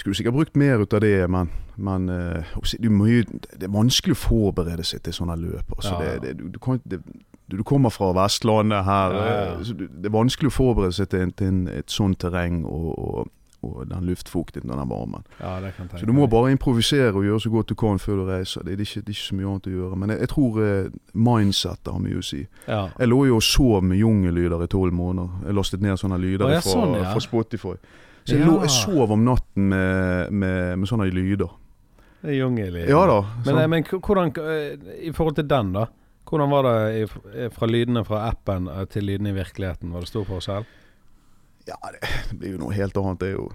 [0.00, 1.28] skulle sikkert brukt mer ut av det.
[1.30, 2.54] Men, men eh,
[2.90, 3.24] mye,
[3.56, 5.76] det er vanskelig å forberede seg til sånne løp.
[5.76, 6.20] Altså, Ja, ja.
[6.22, 7.02] det, det, du, kan, det,
[7.50, 9.18] du, kommer fra Vestlandet her.
[9.18, 12.90] Ja, eh, det er vanskelig å forberede seg til, til en, et sånt terreng og,
[12.96, 13.30] og,
[13.60, 15.24] og den luftfuktigheten og den varmen.
[15.40, 18.00] Ja, det kan tenke Så du må bare improvisere og gjøre så godt du kan
[18.00, 18.64] før du reiser.
[18.64, 20.02] Det er ikke, det er ikke så mye annet å gjøre.
[20.02, 22.44] Men jeg, jeg tror eh, mindsetet har mye å si.
[22.66, 22.84] ja.
[22.98, 25.48] Jeg lå jo og sov med jungellyder i tolv måneder.
[25.50, 27.10] Jeg lastet ned sånne lyder fra, sånn, ja.
[27.12, 27.76] fra Spotify.
[28.24, 28.46] Så jeg, Ja.
[28.50, 31.50] lå, jeg sov om natten med, med, med sånne lyder.
[32.20, 33.20] Det er jungel Ja da.
[33.46, 33.70] Men, sånn.
[33.72, 35.86] men hvordan eh, I forhold til den, da.
[36.30, 39.90] Hvordan var det eh, fra lydene fra appen eh, til lydene i virkeligheten?
[39.94, 40.66] Var det stor forskjell?
[41.66, 42.00] Ja, det,
[42.30, 43.20] det blir jo noe helt annet.
[43.22, 43.48] Det er jo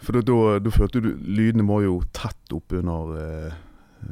[0.00, 3.58] For da, da følte du Lydene var jo tett oppunder eh,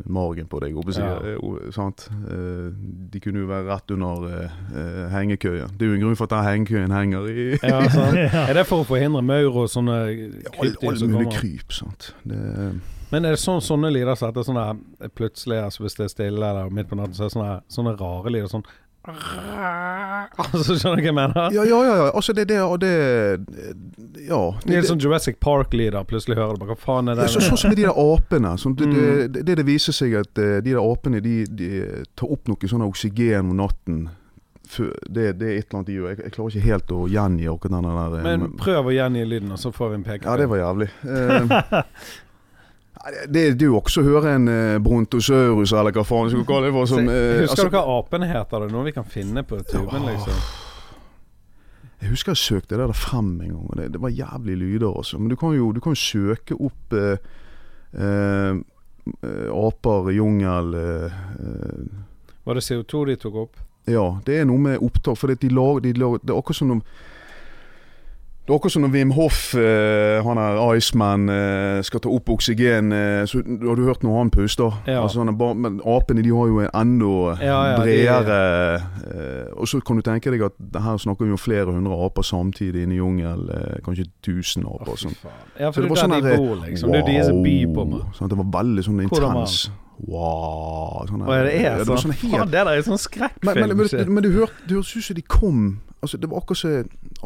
[0.05, 0.77] magen på deg.
[0.97, 1.15] Ja.
[1.25, 2.09] Eh, sant?
[2.31, 2.69] Eh,
[3.13, 5.75] de kunne jo være rett under eh, hengekøyen.
[5.79, 8.19] Det er jo en grunn for at den hengekøyen henger i Ja, sant?
[8.19, 9.99] Er det for å forhindre maur og sånne
[10.53, 11.35] krypdyr ja, all, som kommer?
[11.39, 11.75] kryp.
[11.75, 12.13] sant?
[12.29, 12.43] Det,
[13.13, 16.13] Men er det sånn, sånne lyder som heter sånne her, plutselig, altså hvis det er
[16.13, 18.67] stille eller midt på natten, så er det sånne, sånne rare lyder sånn
[20.39, 21.53] Altså, skjønner du hva jeg mener?
[21.55, 21.95] ja, ja, ja.
[22.03, 22.09] ja.
[22.13, 22.93] Altså, det er det og det
[24.29, 24.41] Ja.
[24.67, 26.05] Det er sånn Jurassic Park-lyder.
[26.09, 27.31] Plutselig hører du bare Hva faen er Ja, det?
[27.33, 28.55] så, sånn som med de der apene.
[28.61, 29.33] Sånn, det, Mm.
[29.33, 31.69] det, det, det viser seg at eh, de der apene de, de
[32.19, 34.09] tar opp noe sånn oksygen om natten.
[34.69, 36.09] Det, det er et eller annet de gjør.
[36.13, 38.17] Jeg, jeg klarer ikke helt å gjengi akkurat den der.
[38.19, 40.25] eh, Men prøv å gjengi lyden, og så får vi en peke.
[40.29, 40.91] ja, det var jævlig.
[43.31, 46.67] Det, er jo også å høre en eh, brontosaurus, eller hva faen du skal kalle
[46.69, 46.89] det for.
[46.91, 48.59] Som, eh, Husker altså- du hva apene heter?
[48.65, 50.15] Det er noe vi kan finne på tuben, Ja.
[50.17, 50.41] liksom.
[52.01, 54.87] Jeg husker jeg søkte det der frem en gang, og det, det var jævlig lyder
[54.95, 55.19] også.
[55.19, 57.17] Men du kan jo, du kan søke opp eh,
[57.99, 58.55] eh,
[59.23, 61.11] eh, aper, jungel eh,
[62.45, 63.57] Var det CO2 de tok opp?
[63.89, 65.17] Ja, det er noe med opptak.
[65.17, 66.83] For det, de lag, de lag, det er akkurat som når
[68.49, 72.31] det er akkurat som når Wim Hoff, eh, han er Iceman, eh, skal ta opp
[72.33, 72.93] oksygen.
[72.97, 74.73] Eh, så Har du hørt når han puster?
[74.87, 75.03] Ja.
[75.03, 79.53] Altså, han bare, men apene de har jo en enda Ja, ja, bredere de...
[79.53, 82.87] Og så kan du tenke deg at her snakker vi om flere hundre aper samtidig
[82.87, 83.45] inne i jungel.
[83.85, 84.95] Kanskje tusen aper.
[84.95, 85.13] Oh, Sånn.
[85.21, 85.29] Ja,
[85.59, 86.93] Ja, Så for det det var er der sånn de bor, liksom.
[86.93, 88.01] Det er de som byr på meg.
[88.17, 89.71] Sånn, at det var veldig sånn intens.
[90.07, 91.07] Wow.
[91.09, 91.99] Sånn, Og det er sånn.
[92.05, 93.55] sånn helt Faen, det der er sånn skrekkfilm.
[93.59, 96.61] men, men, men, men du hørte, ut som de kom Altså Det var akkurat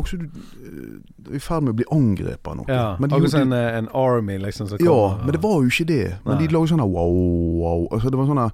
[0.09, 2.65] som du eh, er i ferd med å bli angrepet av noe.
[2.73, 4.71] ja, men, de, Akkurat som en, eh, en army, liksom.
[4.71, 6.07] Som ja, men det var jo ikke det.
[6.25, 6.47] Men Nei.
[6.47, 7.13] de lagde sånn wow,
[7.61, 7.83] wow.
[7.93, 8.47] Altså det var sånne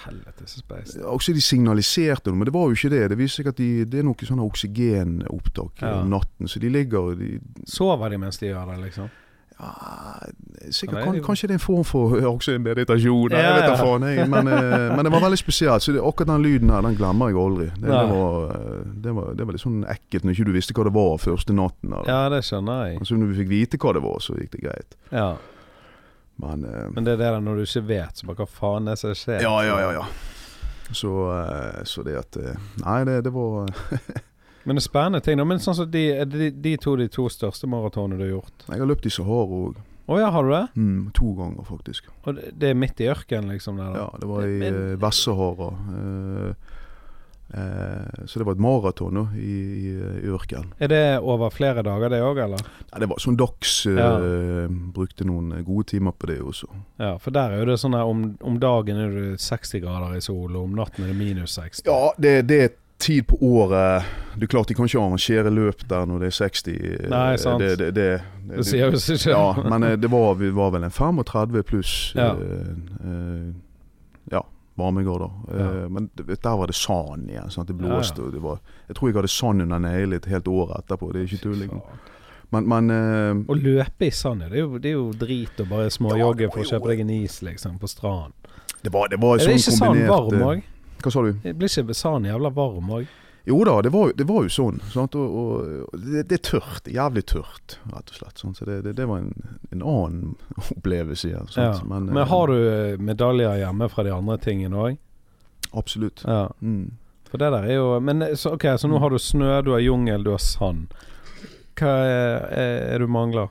[0.00, 0.98] Helvete, så space.
[1.04, 3.02] Også de signaliserte noe, men det var jo ikke det.
[3.12, 6.00] Det viser seg at de, det er noe sånn oksygenopptak Ja.
[6.00, 6.48] om natten.
[6.48, 9.10] Så de ligger de, Sover de mens de gjør det, liksom?
[9.60, 13.34] Ja, sikkert, kan, kanskje det er en form for også en meditasjon.
[13.34, 13.84] Ja, jeg vet da ja.
[13.84, 14.06] faen.
[14.08, 15.84] Jeg, men, eh, men det var veldig spesielt.
[15.84, 17.68] Så det, akkurat den lyden her, den glemmer jeg aldri.
[17.76, 20.76] Det, det, var, eh, det, var, det var litt sånn ekkelt når ikke du visste
[20.76, 21.92] hva det var første natten.
[21.92, 22.08] Eller.
[22.08, 23.00] Ja, det skjønner jeg.
[23.04, 24.98] Altså Når vi fikk vite hva det var, så gikk det greit.
[25.12, 25.30] Ja.
[26.40, 28.88] Men eh, Men det er det der når du ikke vet, så bare hva faen
[28.88, 29.42] er det som skjer?
[29.44, 29.90] Ja, ja, ja.
[30.00, 30.06] ja.
[30.90, 33.70] Så, eh, så det at eh, Nei, det, det var
[34.64, 35.38] Men det er spennende ting.
[35.40, 35.46] da.
[35.48, 38.66] Men sånn som de, er de, de to de to største maratonene du har gjort.
[38.66, 39.78] Jeg har løpt i Sahara òg.
[40.10, 40.66] Å ja, har du det?
[40.74, 42.10] Mm, to ganger, faktisk.
[42.26, 43.78] Og det, det er midt i ørkenen, liksom?
[43.78, 44.02] Der, da.
[44.02, 45.68] Ja, det var i Men- uh, Vest-Sahara.
[45.86, 46.72] Uh,
[47.54, 49.92] eh, så det var et maraton uh, i, i,
[50.24, 50.74] i ørkenen.
[50.82, 52.66] Er det over flere dager, det òg, eller?
[52.90, 54.66] Nei, det var sånn dags eh,
[54.98, 56.72] Brukte noen gode timer på det også.
[56.98, 60.18] Ja, for der er jo det sånn der om, om dagen er det 60 grader
[60.18, 61.86] i sol, og om natten er det minus 60.
[61.86, 64.04] Ja, det, det er tid på året
[64.36, 66.68] Det er klart de kan ikke arrangere løp der når det er 60.
[66.68, 67.60] eh, Nei, sant.
[67.62, 68.06] Det, det, det,
[68.52, 69.32] Det sier visst ikke.
[69.34, 72.30] Ja, men eh, det var, vi var vel en 35 pluss Ja.
[72.38, 72.70] Uh,
[73.04, 73.50] uh,
[74.30, 74.44] ja,
[74.78, 75.30] varmegrader.
[75.50, 75.66] Ja.
[75.84, 77.50] Uh, Men der var det sand igjen.
[77.50, 77.68] Sant?
[77.68, 77.96] Det Ja, ja.
[77.96, 78.30] blåste.
[78.32, 81.10] Det var, jeg tror jeg hadde sand under neglene et helt år etterpå.
[81.12, 81.66] Det er ikke tull.
[82.50, 85.66] Men, men eh, Å løpe i sand, det er jo, det er jo drit å
[85.70, 88.34] bare småjogge for å kjøpe deg en is, liksom, på stranden.
[88.82, 90.64] det var, det var Er det sånn ikke sand kombinert varm eh, òg?
[91.00, 91.34] Hva sa du?
[91.42, 93.10] Blir ikke besan jævla varm òg?
[93.48, 94.80] Jo da, det var, det var jo sånn.
[94.92, 95.16] Sant?
[95.16, 96.88] Og, og, det, det er tørt.
[96.92, 98.40] Jævlig tørt, rett og slett.
[98.42, 98.60] Sant?
[98.60, 99.32] Så det, det, det var en,
[99.72, 100.34] en annen
[100.76, 101.32] opplevelse.
[101.32, 101.72] Ja.
[101.84, 104.98] Men, Men, eh, har du eh, medaljer hjemme fra de andre tingene òg?
[105.72, 106.24] Absolutt.
[106.26, 106.50] Ja.
[106.60, 106.98] Mm.
[107.30, 109.72] For det der er jo Men eh, så, ok, så nå har du snø, du
[109.72, 110.92] har jungel, du har sand.
[111.80, 113.48] Hva er, er, er du mangler?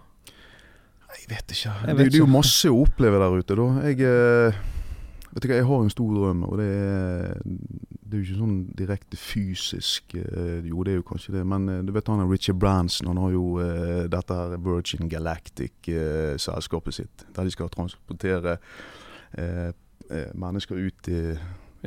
[1.18, 1.72] Jeg vet ikke.
[1.74, 3.70] Jeg det, vet det er jo masse å oppleve der ute, da.
[3.89, 4.54] Jeg
[5.40, 8.40] Vet du hva, jeg har en stor drøm, og det er Det er jo ikke
[8.42, 12.26] sånn direkte fysisk eh, Jo, det er jo kanskje det, men eh, du vet han
[12.28, 18.58] Richard Branson, han har jo uh, dette her Virgin Galactic-selskapet sitt, der de skal transportere
[19.38, 19.70] eh,
[20.34, 21.22] mennesker ut i,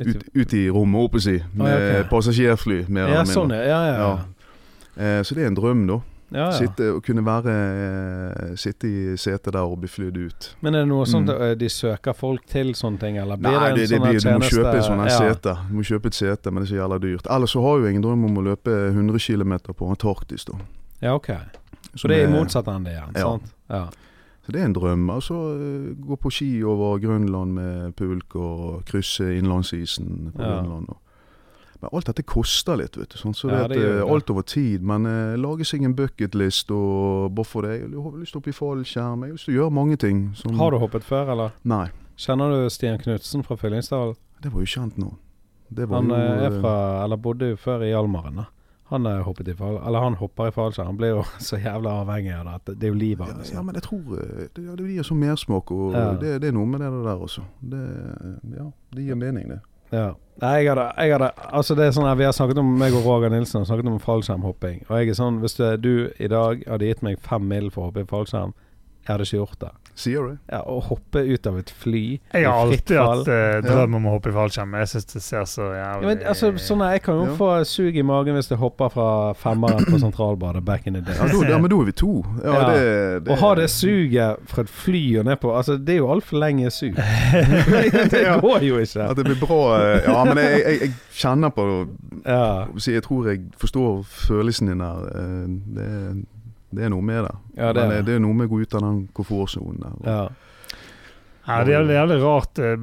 [0.01, 2.07] ut, ut i rommet, holdt på å si, med Ah, okay.
[2.09, 3.35] passasjerfly, mer Ja, eller mindre.
[3.35, 3.67] sånn, ja.
[3.67, 4.15] Ja, ja.
[4.97, 5.23] Ja.
[5.27, 5.99] Så det er en drøm, da.
[6.33, 6.51] Ja, ja.
[6.57, 10.47] Sitte kunne være eh, Sitte i setet der og bli flydd ut.
[10.65, 11.41] Men er det noe sånt Mm.
[11.41, 14.39] eh, de søker folk til sånne ting, eller blir Nei, det det, en det sånn
[14.39, 15.17] blir, du må kjøpe en sånn ja.
[15.17, 15.55] sete.
[15.69, 17.27] Du må kjøpe et sete, men det er så jævla dyrt.
[17.29, 20.53] Ellers så har jo jeg en drøm om å løpe 100 km på Antarktis, da.
[21.01, 21.29] Ja, ok.
[21.95, 23.21] Så det er motsatt ende igjen, Ja.
[23.21, 23.53] sant?
[23.69, 23.85] Ja.
[24.45, 25.09] Så det er en drøm.
[25.09, 25.35] Altså
[26.03, 30.41] gå på ski over Grønland med pulk og krysse innlandsisen på.
[30.41, 30.89] Grønland.
[30.89, 30.97] Og.
[31.83, 33.17] Men alt dette koster litt, vet du.
[33.19, 34.81] Sånn, så Ja, det det at, eh, alt over tid.
[34.87, 37.33] Men eh, lage seg en bucketlist og
[37.65, 37.73] det.
[37.81, 39.25] Jeg har lyst til å bli i fallskjerm.
[39.27, 40.21] Jeg har lyst til å gjøre mange ting.
[40.39, 41.51] Som, Har du hoppet før, eller?
[41.67, 41.89] Nei.
[42.15, 44.15] Kjenner du Stian Knutsen fra Fyllingsdalen?
[44.43, 45.11] Det var jo kjent nå.
[45.73, 48.35] Det var Han jo, eh, er eh, fra, eller bodde jo før i Hjalmaren.
[48.35, 48.45] da.
[48.93, 50.85] Han i fall, eller han hopper i fallskjerm.
[50.93, 52.77] Han blir jo så jævla avhengig av det.
[52.79, 53.51] Det er jo livet hans.
[53.51, 56.13] ja, men jeg tror det, ja, det gir sånn mersmak, og Ja.
[56.13, 57.43] det, det er noe med det der også.
[57.59, 57.83] Det,
[58.55, 59.59] ja, det gir mening, det.
[59.93, 60.11] Ja.
[60.41, 62.95] Nei, jeg hadde, jeg hadde Altså det er sånn her, Vi har snakket om meg
[62.97, 64.79] og Roger Nilsen har snakket om fallskjermhopping.
[64.89, 67.91] Og jeg er sånn Hvis du i dag hadde gitt meg fem mil for å
[67.91, 68.55] hoppe i fallskjerm,
[69.03, 69.71] jeg hadde ikke gjort det.
[69.95, 70.37] Sier du?
[70.49, 71.99] Ja, Å hoppe ut av et fly
[72.33, 74.71] Jeg har alltid hatt eh, drøm om å hoppe i fallskjerm.
[74.73, 77.27] men Jeg syns det ser så jævlig ja, men, altså, sånn her, Jeg kan jo
[77.27, 77.35] Ja.
[77.37, 79.05] få sug i magen hvis jeg hopper fra
[79.37, 81.13] femmeren på Sentralbadet back in the day.
[81.13, 82.09] Ja, da, ja, men da er vi to.
[82.41, 82.63] Ja, Ja.
[82.73, 82.81] Det,
[83.27, 86.09] det, Å ha det suget fra et fly og ned på Altså, det er jo
[86.15, 86.97] altfor lenge sug.
[88.15, 89.05] det går jo ikke.
[89.11, 91.67] At det blir bra eh, Ja, men jeg, jeg, jeg kjenner på
[92.25, 95.05] Ja, Jeg tror jeg forstår følelsen din der.
[95.13, 95.45] eh,
[95.77, 95.89] Det,
[96.75, 97.35] det er noe med det.
[97.57, 98.05] ja det Men det.
[98.07, 99.99] det er noe med å gå ut av den komfortsonen der.
[100.09, 100.23] Ja.
[101.43, 102.77] Ja, det er jævlig, rart, eh,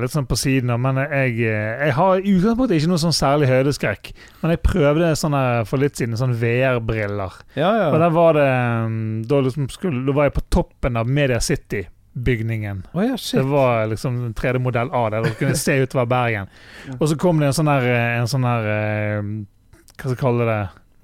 [0.00, 3.12] litt sånn på siden av, men jeg, eh, jeg har i utgangspunktet ikke noe sånn
[3.12, 4.12] særlig høydeskrekk.
[4.40, 7.36] Men jeg prøvde sånne, for litt siden, sånn VR-briller.
[7.58, 11.06] ja, Og der var det um, Da, liksom skulle, da var jeg på toppen av
[11.06, 12.86] Media City-bygningen.
[12.94, 15.22] Oh ja, Det var liksom en 3D-modell av det.
[15.24, 16.48] Du kunne se utover Bergen.
[17.00, 20.60] Og så kom det en sånn her, eh, en sånn Hva skal jeg kalle det?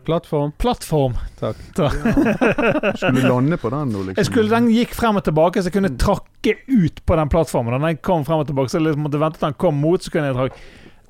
[0.06, 0.52] Plattform.
[0.62, 1.16] Plattform.
[1.44, 1.52] Ja.
[2.96, 4.16] Skulle du lande på den, nå, liksom.
[4.20, 7.74] Jeg skulle, den gikk frem og tilbake, så jeg kunne trakke ut på den plattformen.
[7.76, 9.76] Og når jeg kom frem og tilbake, så jeg liksom måtte vente til den kom
[9.82, 10.64] mot, så kunne jeg trakke.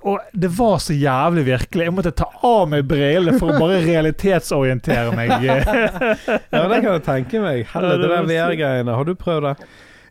[0.04, 1.86] Og det var så jævlig virkelig.
[1.86, 5.32] Jeg måtte ta av meg brillene for å bare realitetsorientere meg.
[5.48, 7.62] Ja, det kan jeg tenke meg.
[7.64, 8.96] Ja, Helvete, det det var- VR-greiene.
[8.98, 9.54] Har du prøvd det?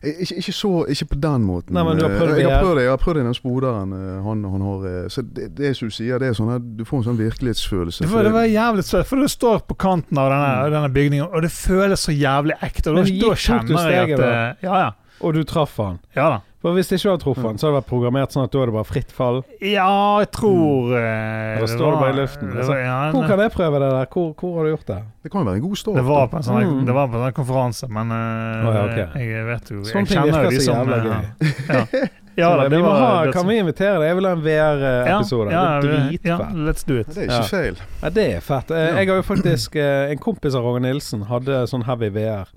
[0.04, 1.72] Eh, Ikke, ikke, så, ikke på den måten.
[1.74, 2.40] Nei, men du har prøvd det?
[2.42, 4.86] jeg, har prøvd det, jeg har prøvd det i den spoderen eh, han, han har.
[4.90, 7.18] eh, Så det, det som du sier, det er sånn at du får en sånn
[7.22, 8.04] virkelighetsfølelse.
[8.04, 10.72] Det var, det var jævlig søtt, for du står på kanten av denne, Mm.
[10.76, 12.90] denne bygningen, og det føles så jævlig ekte.
[12.90, 14.90] Og da, kjenner jeg at eh, Ja, ja.
[15.24, 15.98] Og du traff han.
[16.16, 16.40] Ja da.
[16.64, 18.60] For Hvis ikke du hadde truffet den, så hadde det vært programmert sånn at da
[18.64, 19.42] er det bare fritt fall.
[19.60, 19.88] Ja,
[20.22, 21.58] jeg tror mm.
[21.60, 22.54] Da står du bare i luften.
[22.56, 24.08] Det var, ja, Hvor kan jeg prøve det der?
[24.14, 24.96] Hvor, hvor har du gjort det?
[25.26, 25.98] Det kan jo være en god start.
[26.00, 26.80] det var på en sånn, Mm.
[26.88, 29.28] det var på en sånn konferanse, men uh, oh, ja, okay.
[29.28, 31.22] jeg vet jo Sånne ting virker så som jævla eh, gøy.
[31.68, 31.84] Ja,
[32.40, 34.08] ja da, det vi må var ha, kan vi invitere deg?
[34.08, 35.52] Jeg vil ha en VR-episode.
[35.52, 36.58] Ja, det er ja, dritfett.
[36.64, 37.12] let's do it.
[37.12, 37.40] Det er Ja.
[37.44, 37.80] ikke feil.
[38.00, 38.72] Ja, det er fett.
[38.72, 42.48] Eh, Jeg har jo faktisk eh, En kompis av Roger Nilsen hadde sånn heavy VR.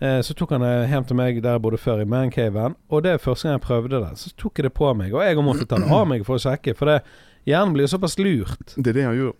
[0.00, 2.76] Eh, Så tok han det hjem til meg der jeg bodde før, i Mancaven.
[2.90, 4.12] Og det er første gang jeg prøvde det.
[4.18, 6.42] Så tok jeg det på meg, og jeg måtte ta det av meg for å
[6.42, 6.74] sjekke.
[6.78, 7.00] For det,
[7.48, 8.74] hjernen blir jo såpass lurt.
[8.76, 9.36] Det er det han gjør.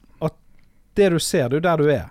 [0.99, 2.07] Det du ser, det er jo der du er.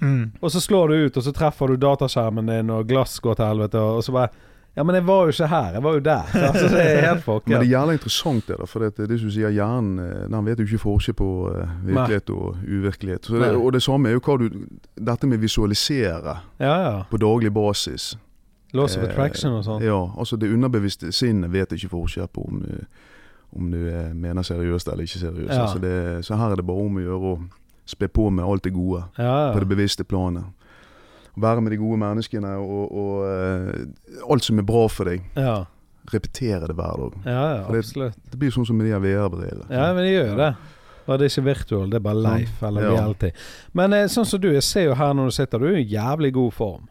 [0.00, 0.30] Mm.
[0.40, 3.44] Og så slår du ut, og så treffer du dataskjermen din, og glass går til
[3.50, 4.30] helvete, og så bare
[4.76, 6.30] Ja, men jeg var jo ikke her, jeg var jo der.
[6.40, 8.66] Altså, det er helt Men det er jævlig interessant det, da.
[8.70, 11.72] For det, det som du sier, hjernen eh, den vet jo ikke forskjell på eh,
[11.90, 13.30] virkelighet og uvirkelighet.
[13.34, 14.46] Det, og det samme er jo hva du
[15.10, 16.96] Dette med visualisere Ja, ja.
[17.10, 18.12] på daglig basis.
[18.72, 19.82] Laws of Eh, attraction og sånn.
[19.82, 22.86] Ja, altså det underbevisste sinnet vet ikke forskjell på om, eh,
[23.58, 25.50] om du eh, mener seriøst eller ikke seriøst.
[25.50, 25.64] Ja.
[25.66, 27.40] Altså det, så her er det bare om å gjøre å
[27.90, 30.44] spe på med alt det gode Ja, på det bevisste planet.
[31.40, 35.22] Være med de gode menneskene og, og eh, alt som er bra for deg.
[35.36, 35.60] ja.
[36.10, 37.12] Repetere det hver dag.
[37.28, 38.14] Ja, ja, For det- absolutt.
[38.32, 39.68] Det blir sånn som med de VR-brillene.
[39.70, 40.48] Ja, men det gjør det.
[41.06, 43.30] Bare det er ikke virtual, det er bare life eller reality.
[43.78, 45.84] Men eh, sånn som du, jeg ser jo her når du sitter, du er i
[45.92, 46.88] jævlig god form.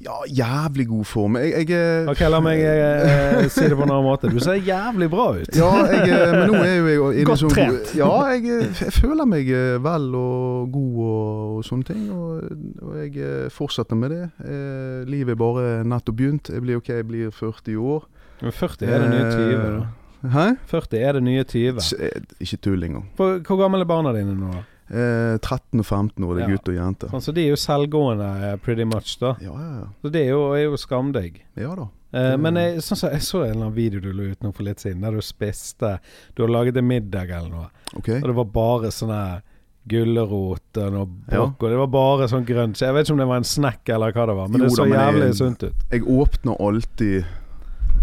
[0.00, 1.36] Ja, jævlig god form.
[1.36, 4.30] Jeg, jeg eh, Ok, la meg eh, si det på en annen måte.
[4.32, 5.50] Du ser jævlig bra ut.
[5.56, 7.92] Ja, jeg, eh, men nå er jo jeg inne Godt sånn trent.
[7.98, 12.08] Ja, jeg, eh, jeg føler meg eh, vel og god og, og sånne ting.
[12.16, 12.48] Og,
[12.80, 14.22] og jeg eh, fortsetter med det.
[14.40, 16.52] Eh, livet er bare nettopp begynt.
[16.54, 18.08] Jeg blir ok, jeg blir 40 år.
[18.40, 19.78] Men 40 er det nye 20, da.
[19.84, 19.96] Eh,
[20.32, 20.48] Hæ?
[20.72, 21.84] 40 er det nye 20.
[22.00, 23.04] Eh, Ikke tull engang.
[23.20, 24.52] For, hvor gamle er barna dine nå?
[24.56, 24.64] da?
[24.90, 26.56] Eh, 13 og 15 år, det er Ja.
[26.56, 27.08] gutt og jente.
[27.12, 29.36] Sånn, så de er jo selvgående eh, pretty much, da.
[29.40, 31.42] Ja, ja, Så det er jo, er jo skamdigg.
[31.56, 31.62] ja.
[31.68, 31.88] ja da.
[32.12, 34.50] Eh, men jeg, sånn så, jeg så en eller annen video du la ut nå
[34.52, 36.00] for litt siden, der du spiste
[36.34, 38.08] Du har laget en middag eller noe, Ok.
[38.08, 39.42] og det var bare sånne
[39.86, 41.46] gulrot og noe Ja.
[41.60, 42.76] det var bare sånn grønt.
[42.76, 44.66] Så jeg vet ikke om det var en snack eller hva det var, men Jo
[44.66, 45.74] det da, så men jævlig jeg- sunt ut.
[45.90, 47.24] Jeg åpner alltid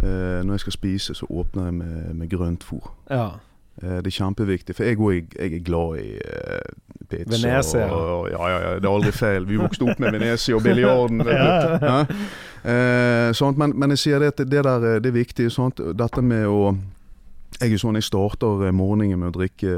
[0.03, 2.87] eh, Når jeg skal spise, så åpner jeg med, med grønt fôr.
[3.09, 3.31] Ja.
[3.83, 4.97] Eh, Det er kjempeviktig, for jeg,
[5.39, 7.29] jeg er glad i uh, pizza.
[7.35, 7.87] Venezia.
[7.93, 9.45] Og, ja, ja, ja, det er aldri feil.
[9.47, 11.21] Vi vokste opp med Venezia og biljarden.
[11.27, 12.05] Ja.
[12.67, 15.45] Eh, sånt, men, men jeg sier det at det der eh, det er viktig.
[15.53, 16.75] Sånt, dette med å
[17.61, 19.71] Jeg er sånn, jeg starter morgenen med å drikke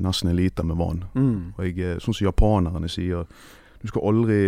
[0.00, 1.02] nesten en liter med vann.
[1.14, 1.54] Mm.
[1.58, 3.26] Og jeg, sånn som japanerne sier,
[3.82, 4.38] du skal aldri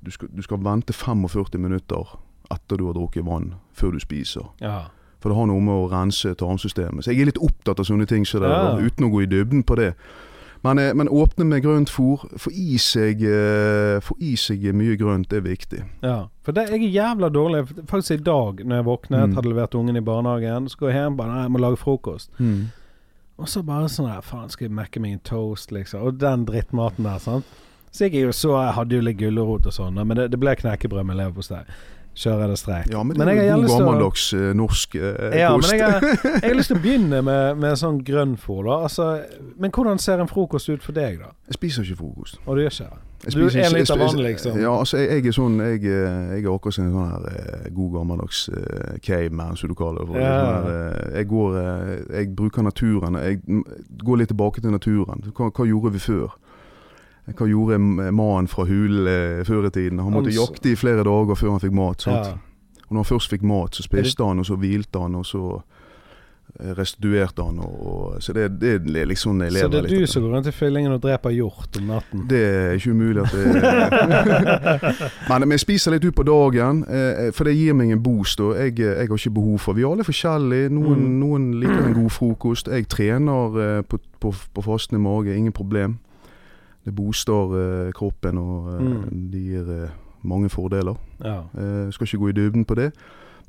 [0.00, 2.16] du skal, du skal vente 45 minutter
[2.50, 4.46] etter du har drukket vann, før du spiser.
[4.62, 4.86] ja.
[5.24, 7.00] For det har noe med å rense tarmsystemet.
[7.06, 8.76] Så jeg er litt opptatt av sånne ting, så det, Ja.
[8.76, 9.94] uten å gå i dybden på det.
[10.62, 12.26] Men, eh, men åpne med grønt fôr.
[12.40, 12.76] Få i
[13.24, 15.82] eh, få i seg mye grønt, det er viktig.
[16.02, 17.66] Ja, for det, jeg er jævla dårlig.
[17.86, 19.34] Faktisk i dag når jeg våknet, Mm.
[19.34, 22.28] hadde levert ungen i barnehagen, så går jeg hjem bare Nei, jeg må lage frokost.
[23.38, 26.02] Og så bare sånn her Faen, skal jeg mekke meg en toast, liksom?
[26.06, 27.44] Og den drittmaten der, sant.
[27.92, 30.54] Så jeg jo så Jeg hadde jo litt gulrot og sånn, men det, det ble
[30.56, 31.64] knekkebrød med leverpostei.
[32.14, 32.90] Kjører det streit.
[32.92, 35.72] Ja, men det er jo god til å- gammeldags eh, norsk eh, Ja, kost.
[35.72, 36.04] men jeg har,
[36.42, 38.68] jeg har lyst til å begynne med, med sånn grønnfòr.
[38.76, 39.08] Altså,
[39.58, 41.32] men hvordan ser en frokost ut for deg, da?
[41.50, 42.38] Jeg spiser ikke frokost.
[42.46, 43.02] Og du gjør ikke det?
[43.24, 44.58] Du er en liter vann, liksom.
[44.60, 47.28] Ja, altså jeg, jeg er sånn Jeg, eh, jeg er akkurat som en sånn her
[47.30, 50.10] eh, god gammeldags uh, caveman, som du kaller det.
[50.10, 50.20] For.
[50.20, 50.34] Ja.
[50.44, 51.56] Sånn jeg går
[52.18, 53.16] Jeg bruker naturen.
[53.24, 53.40] Jeg
[54.04, 55.24] går litt tilbake til naturen.
[55.32, 56.36] Hva, hva gjorde vi før?
[57.24, 59.98] Hva gjorde mannen fra hulen eh, før i tiden?
[60.04, 62.04] Han måtte jakte i flere dager før han fikk mat.
[62.06, 62.34] Ja.
[62.84, 65.40] Og når han først fikk mat, så spiste han, og så hvilte han, og så
[66.60, 67.56] eh, restituerte han.
[67.64, 70.30] Og, og, så det, det er liksom jeg Så det er litt du som går
[70.36, 72.26] rundt i fyllingen og dreper hjort om natten?
[72.28, 73.40] Det er ikke umulig at det
[75.40, 78.36] men, jeg spiser litt ut på dagen, eh, for det gir meg en boost.
[78.44, 80.68] Og jeg, jeg har ikke behov for Vi er alle forskjellige.
[80.76, 81.16] Noen, Mm.
[81.24, 82.68] noen liker en god frokost.
[82.68, 85.96] Jeg trener på, på, på fastende mage, ingen problem.
[86.84, 89.30] Det booster eh, kroppen, og eh, Mm.
[89.32, 89.90] det gir eh,
[90.22, 90.96] mange fordeler.
[91.24, 91.38] Ja.
[91.58, 92.92] Eh, skal ikke gå i dybden på det.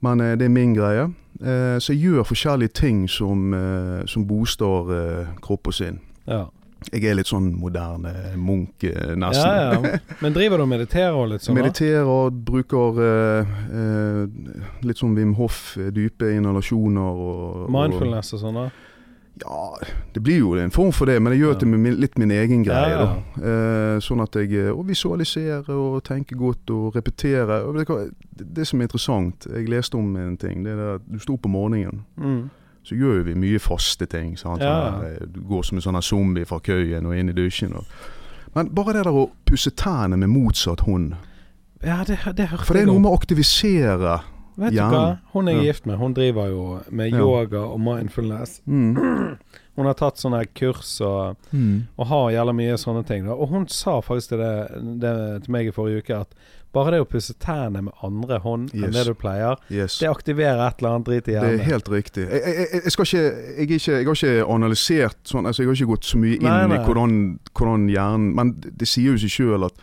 [0.02, 1.08] Men det er min greie.
[1.80, 3.54] Så jeg gjør forskjellige ting som,
[4.06, 6.00] som booster eh, kropp og sinn.
[6.28, 6.46] ja.
[6.94, 8.84] Jeg er litt sånn moderne munk,
[9.18, 9.48] nesten.
[9.50, 9.98] Ja, ja.
[10.22, 11.56] Men driver du og mediterer og litt sånn?
[11.58, 14.28] Mediterer, bruker eh,
[14.86, 18.60] litt sånn Wim Hof, eh, dype inhalasjoner og Mindfulness og sånn?
[18.60, 18.68] da?
[19.42, 19.78] Ja,
[20.14, 22.64] det blir jo en form for det, men jeg gjør det min, litt min egen
[22.64, 22.92] greie.
[22.94, 23.50] Ja, ja.
[23.50, 27.68] Eh, sånn at jeg eh, og visualiserer og tenker godt og repeterer.
[27.68, 31.10] Og det, det som er interessant, jeg leste om en ting, det er det at
[31.12, 32.06] du sto på morgenen.
[32.16, 32.46] Mm.
[32.86, 34.38] Så gjør vi mye faste ting.
[34.38, 34.44] Ja.
[34.46, 37.76] Sånn eh, Du går som en sånn zombie fra køyen og inn i dusjen.
[37.76, 37.90] Og.
[38.56, 41.18] Men bare det der å pusse tærne med motsatt hånd
[41.84, 44.22] Ja, det, det hørte For det er noe med å aktivisere
[44.58, 45.18] Vet du hva?
[45.34, 45.64] Hun er Ja.
[45.68, 45.98] gift med.
[46.00, 47.18] Hun driver jo med Ja.
[47.20, 48.62] yoga og mindfulness.
[48.66, 48.96] Mm.
[49.76, 51.36] Hun har tatt sånne kurs og,
[52.00, 53.26] og har jævla mye sånne ting.
[53.28, 53.34] Da.
[53.36, 55.12] Og hun sa faktisk til, det, det,
[55.44, 56.32] til meg i forrige uke at
[56.72, 58.94] bare det å pusse tærne med andre hånd enn Yes.
[58.96, 60.00] det du pleier, Yes.
[60.00, 61.58] det aktiverer et eller annet drit i hjernen.
[61.58, 62.24] Det er helt riktig.
[62.32, 66.18] Jeg, jeg, jeg, ikke, jeg har ikke analysert sånn, altså jeg har ikke gått så
[66.24, 66.80] mye inn Nei, nei.
[66.80, 67.20] i hvordan,
[67.54, 69.74] hvordan hjernen Men det, det sier jo seg sjøl at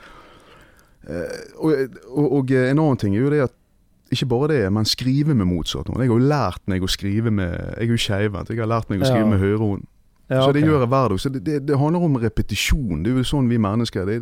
[1.09, 3.59] eh, og, og, og en annen ting er jo det at
[4.13, 6.01] ikke bare det, men skrive med motsatt hånd.
[6.05, 8.51] Jeg har jo lært meg å skrive med Jeg er jo skeivhendt.
[8.53, 9.89] Jeg har lært meg å skrive med høyre hånd.
[10.31, 11.19] Ja, Så det gjør jeg hver dag.
[11.21, 13.03] Så det, det, det handler om repetisjon.
[13.05, 14.21] Det er jo sånn vi mennesker det,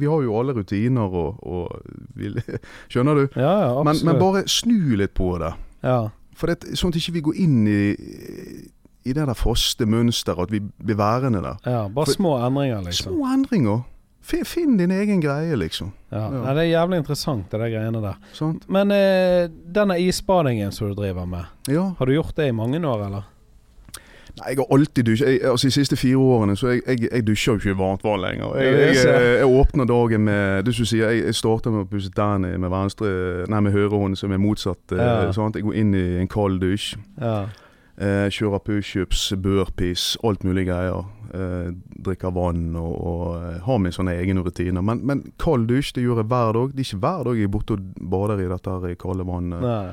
[0.00, 1.82] Vi har jo alle rutiner og, og
[2.18, 2.32] vi,
[2.90, 3.26] Skjønner du?
[3.38, 5.52] Ja, ja, Men, men bare snu litt på det.
[5.86, 6.00] ja.
[6.34, 7.82] For det, sånn at ikke vi går inn i,
[9.04, 11.58] i det der faste mønsteret, at vi blir værende der.
[11.68, 13.12] ja, bare For- små endringer, liksom.
[13.12, 13.82] Små endringer.
[14.22, 15.90] Finn, finn din egen greie, liksom.
[16.12, 16.20] Ja.
[16.30, 16.42] Ja.
[16.44, 18.20] Nei, det er jævlig interessant, det der greiene der.
[18.32, 18.68] Sant?
[18.70, 21.88] Men eh, denne isbadingen som du driver med, Ja.
[21.98, 23.28] har du gjort det i mange år, eller?
[24.38, 25.26] Nei, jeg har alltid dusja.
[25.50, 28.22] Altså, de siste fire årene så jeg, jeg, jeg dusjer jo ikke i varmt vann
[28.22, 28.54] lenger.
[28.56, 29.44] Jeg, jeg, jeg.
[29.44, 32.72] åpner dagen med Det som du sier, jeg, jeg starter med å pusse tennene med
[32.72, 33.10] venstre
[33.52, 34.80] Nei, med høyre hånd, som er motsatt.
[34.96, 35.32] eh, Ja.
[35.36, 35.58] Sant?
[35.58, 36.94] Jeg går inn i en kald dusj.
[37.20, 37.42] Ja.
[38.02, 41.04] Eh, kjører pushups, burpees, alt mulig greier.
[41.32, 41.68] Eh,
[42.02, 44.82] drikker vann og, og eh, har min sånne egne rutiner.
[44.82, 46.72] Men, men kald dusj det gjør jeg hver dag.
[46.74, 49.62] Det er ikke hver dag jeg er borte og bader i dette her kalde vannet.
[49.62, 49.92] Nei.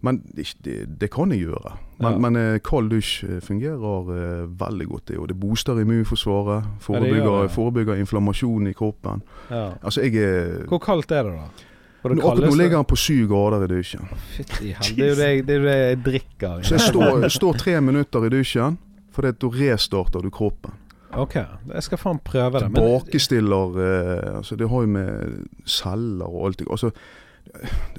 [0.00, 1.74] Men det, det, det kan jeg gjøre.
[2.00, 2.18] Men, Ja.
[2.24, 5.10] men eh, kald dusj eh, fungerer eh, veldig godt.
[5.10, 6.62] Det, det booster immunforsvaret.
[6.70, 7.50] Ja, Forebygger, det.
[7.56, 9.20] forebygger inflammasjon i kroppen.
[9.50, 9.66] Ja.
[9.82, 11.66] Altså jeg er Hvor kaldt er det, da?
[12.02, 14.06] På det nå, ligger han på syv grader i dusjen.
[14.36, 16.62] Fytti hell, det er jo det, jeg- er drikker.
[16.64, 18.78] Så jeg står, står tre minutter i dusjen,
[19.12, 20.72] for det, da restarter du kroppen.
[21.12, 22.68] Ok, jeg skal faen prøve det.
[22.70, 26.92] Tilbakestiller eh, altså Det har jo med celler og alt altså,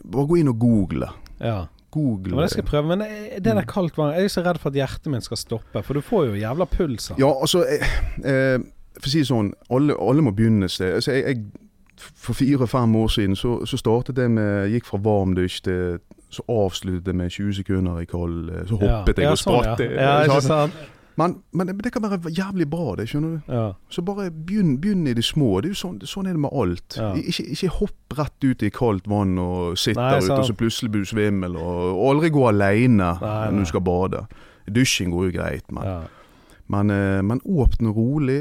[0.08, 1.10] Bare gå inn og google.
[1.42, 1.66] ja.
[1.92, 2.32] Google.
[2.38, 2.88] Men jeg skal prøve.
[2.88, 5.36] Men eh, det der kaldt vann Jeg er så redd for at hjertet mitt skal
[5.38, 7.84] stoppe, for du får jo jævla puls av Ja, altså eh,
[8.24, 8.64] eh,
[8.96, 10.94] For å si det sånn, alle, alle må begynne et sted.
[11.02, 11.68] Altså, jeg, jeg,
[12.02, 16.00] for fire-fem år siden så, så startet jeg med Gikk fra varm dusj til
[16.32, 19.78] Så avsluttet jeg med 20 sekunder i kald eh, Så hoppet jeg og spratt.
[19.78, 20.18] Sånn, eh, ja.
[20.22, 20.82] ja, ikke sant?
[21.20, 23.10] Men, men det, kan være jævlig bra, det.
[23.12, 23.54] Skjønner du?
[23.54, 23.66] Ja.
[23.90, 25.60] Så bare begynn, begynn i det små.
[25.62, 26.96] Det er jo sånn, sånn er det med alt.
[26.98, 27.12] Ja.
[27.20, 30.56] Ikke, ikke hopp rett ut i kaldt vann og sitt Nei, der ute, og så
[30.58, 31.58] plutselig blir du svimmel.
[31.60, 34.24] Og, og aldri gå alene når du skal bade.
[34.72, 36.56] Dusjing går jo greit, men, ja.
[36.72, 38.40] men, eh, men åpne rolig.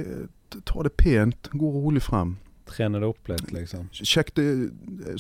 [0.66, 1.50] Ta det pent.
[1.52, 2.36] Gå rolig frem.
[2.70, 3.88] Trene det opp litt, liksom.
[3.92, 4.48] Sjekk det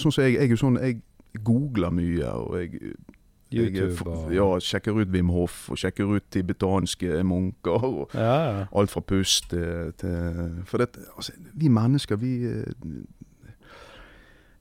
[0.00, 1.00] Sånn som jeg, jeg er jo sånn Jeg
[1.46, 2.94] googler mye, og jeg
[3.50, 7.86] YouTube og ja, sjekker ut Wim Hof, og sjekker ut tibetanske munker.
[7.86, 8.66] og Ja, ja.
[8.76, 12.62] Alt fra pust til, til For det, altså, vi mennesker, vi, eh,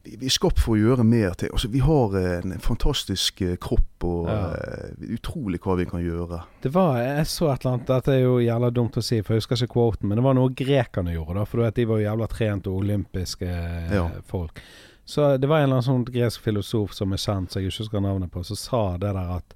[0.03, 1.49] vi Vi er skapt for å gjøre mer til.
[1.51, 4.55] Altså, vi har en fantastisk eh, kropp og Ja.
[4.55, 6.41] uh, utrolig hva vi kan gjøre.
[6.63, 9.33] Det var, Jeg så et eller annet Dette er jo jævla dumt å si, for
[9.35, 11.43] jeg husker ikke quoten, men det var noe grekerne gjorde, da.
[11.45, 14.09] For du vet, de var jo jævla trent og olympiske eh, Ja.
[14.25, 14.61] folk.
[15.05, 17.83] Så det var en eller annen sånn gresk filosof som er kjent, som jeg ikke
[17.83, 19.55] husker navnet på, som sa det der at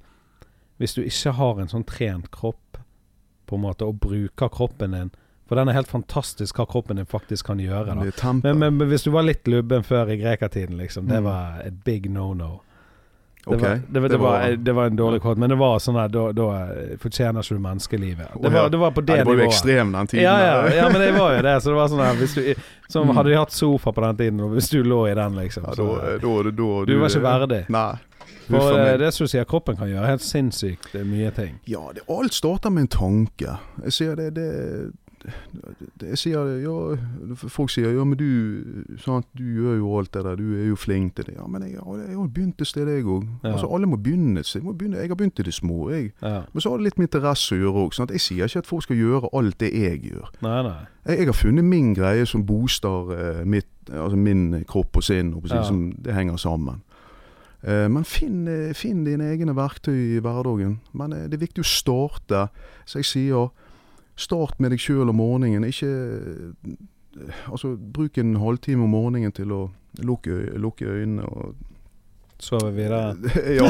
[0.79, 2.77] hvis du ikke har en sånn trent kropp,
[3.45, 5.11] på en måte, og bruker kroppen din
[5.53, 7.93] For den er helt fantastisk hva kroppen din faktisk kan gjøre.
[7.93, 11.23] men, men, men hvis du var litt lubben før i grekertiden, liksom, det Mm.
[11.29, 12.61] var et big no-no.
[13.45, 13.69] Det, okay.
[13.69, 16.11] var, det, var, det, var, det var en dårlig kort, men det var sånn at
[16.15, 16.45] Da, da
[17.01, 18.37] fortjener ikke du menneskelivet.
[18.41, 20.23] Det var, det var på det Nei, det var jo ekstrem den tiden.
[20.23, 21.55] Ja, ja, ja, men det var jo det.
[21.61, 23.15] Så det var sånn at Som Mm.
[23.17, 25.63] hadde de hatt sofa på den tiden, og hvis du lå i den, liksom.
[25.67, 27.61] Ja, så, da, da, da, da, du var ikke verdig.
[27.69, 27.91] Nei.
[28.47, 31.59] For eh, det som sier, kroppen kan gjøre helt sinnssykt mye ting.
[31.67, 33.57] Ja, det, alt starter med en tanke.
[33.83, 34.47] Jeg sier det, det
[36.01, 36.73] Jeg sier ja
[37.47, 40.77] Folk sier ja, men du sant, du gjør jo alt det der, du er jo
[40.79, 41.37] flink til det.
[41.37, 43.27] Ja, men jeg, jeg har begynt et sted, jeg òg.
[43.43, 43.53] Ja.
[43.53, 44.63] Altså, alle må begynne et sted.
[44.63, 46.11] Jeg, har begynt i det små, jeg.
[46.21, 46.43] Ja.
[46.51, 47.99] Men så har det litt med interesse å gjøre òg.
[48.11, 50.31] Jeg sier ikke at folk skal gjøre alt det jeg gjør.
[50.45, 50.79] Nei, nei.
[51.05, 55.33] Jeg, jeg har funnet min greie som booster eh, mitt, altså min kropp og sinn.
[55.37, 56.83] og som Det henger sammen.
[57.63, 60.79] Eh, men finn, eh, finn dine egne verktøy i hverdagen.
[60.91, 62.47] Men eh, det er viktig å starte.
[62.85, 63.51] Så jeg sier,
[64.15, 65.63] start med deg sjøl om morgenen.
[65.69, 66.75] Ikke eh,
[67.51, 69.67] Altså, bruk en halvtime om morgenen til å
[70.01, 71.53] lukke, lukke øynene og
[72.43, 73.13] Sove videre.
[73.59, 73.67] Ja,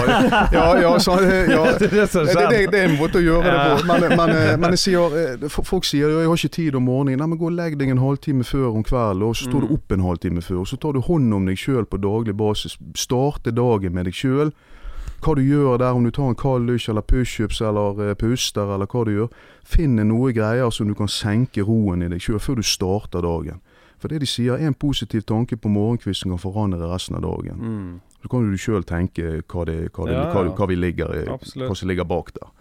[0.52, 1.60] ja, ja, så, ja.
[1.80, 3.84] det er det Det, er en måte å gjøre det på.
[3.92, 7.20] Men, men, eh, men sier, eh, folk sier jo jeg har ikke tid om morgenen.
[7.22, 9.68] Nei, men Gå og legg deg en halvtime før om kvelden, og så står Mm.
[9.68, 10.60] du opp en halvtime før.
[10.64, 12.78] og Så tar du hånd om deg sjøl på daglig basis.
[12.96, 14.54] Starte dagen med deg sjøl.
[15.24, 18.74] Hva du gjør der, om du tar en kald dusj eller pushups eller eh, puster
[18.76, 19.30] eller hva du gjør.
[19.64, 23.62] Finn noe greier som du kan senke roen i deg sjøl før du starter dagen.
[24.04, 27.62] For det de sier, en positiv tanke på morgenkvisten kan forandre resten av dagen.
[27.64, 27.94] Mm.
[28.20, 31.76] Så kan du sjøl tenke hva, det, hva, det, Ja, hva, hva vi ligger hva
[31.76, 32.52] som ligger bak der.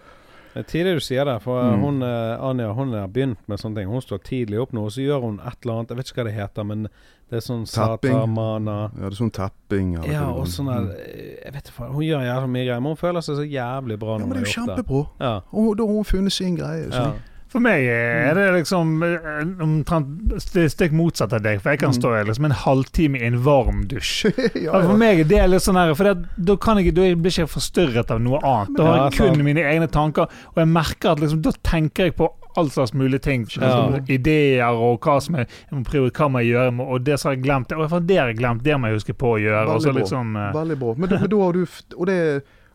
[0.55, 1.81] Det er tidlig du sier det, for Mm.
[1.81, 3.89] hun, eh, Anja hun har begynt med sånne ting.
[3.89, 5.89] Hun står tidlig opp nå, og så gjør hun et eller annet.
[5.89, 6.83] Jeg vet ikke hva det heter, men
[7.31, 8.13] det er sånn Tapping.
[8.13, 9.95] satamana Ja, det er sånn tapping.
[9.97, 12.91] eller Ja, og sånn der eh, Jeg vet ikke, Hun gjør jævlig mye greier, men
[12.93, 15.07] hun føler seg så jævlig bra Ja, når men det er jo kjempebra.
[15.21, 16.89] Ja, Og da har hun funnet sin greie.
[16.91, 17.13] ja.
[17.53, 20.33] For meg er det liksom eh, omtrent
[20.73, 21.61] stikk motsatt av deg.
[21.61, 21.99] For jeg kan Mm.
[22.01, 24.31] stå liksom en halvtime i en varm dusj.
[24.33, 24.73] ja, ja.
[24.73, 24.99] For ja.
[25.03, 27.51] meg er det litt sånn her For det, da, kan jeg, da blir ikke jeg
[27.53, 28.73] forstyrret av noe annet.
[28.79, 32.17] Da har jeg kun mine egne tanker, og jeg merker at liksom, da tenker jeg
[32.17, 33.45] på all slags mulige ting.
[33.57, 33.69] Ja.
[33.89, 37.21] Liksom, Ideer og hva som er, jeg må prioritere, hva må jeg gjøre, og det
[37.21, 37.73] som jeg glemt.
[37.73, 39.63] Og det har jeg glemt, det må jeg huske på å gjøre.
[39.71, 40.01] Veldig bra.
[40.01, 40.97] liksom eh, Veldig bra.
[40.97, 41.63] Men, men da har du
[41.97, 42.19] Og det,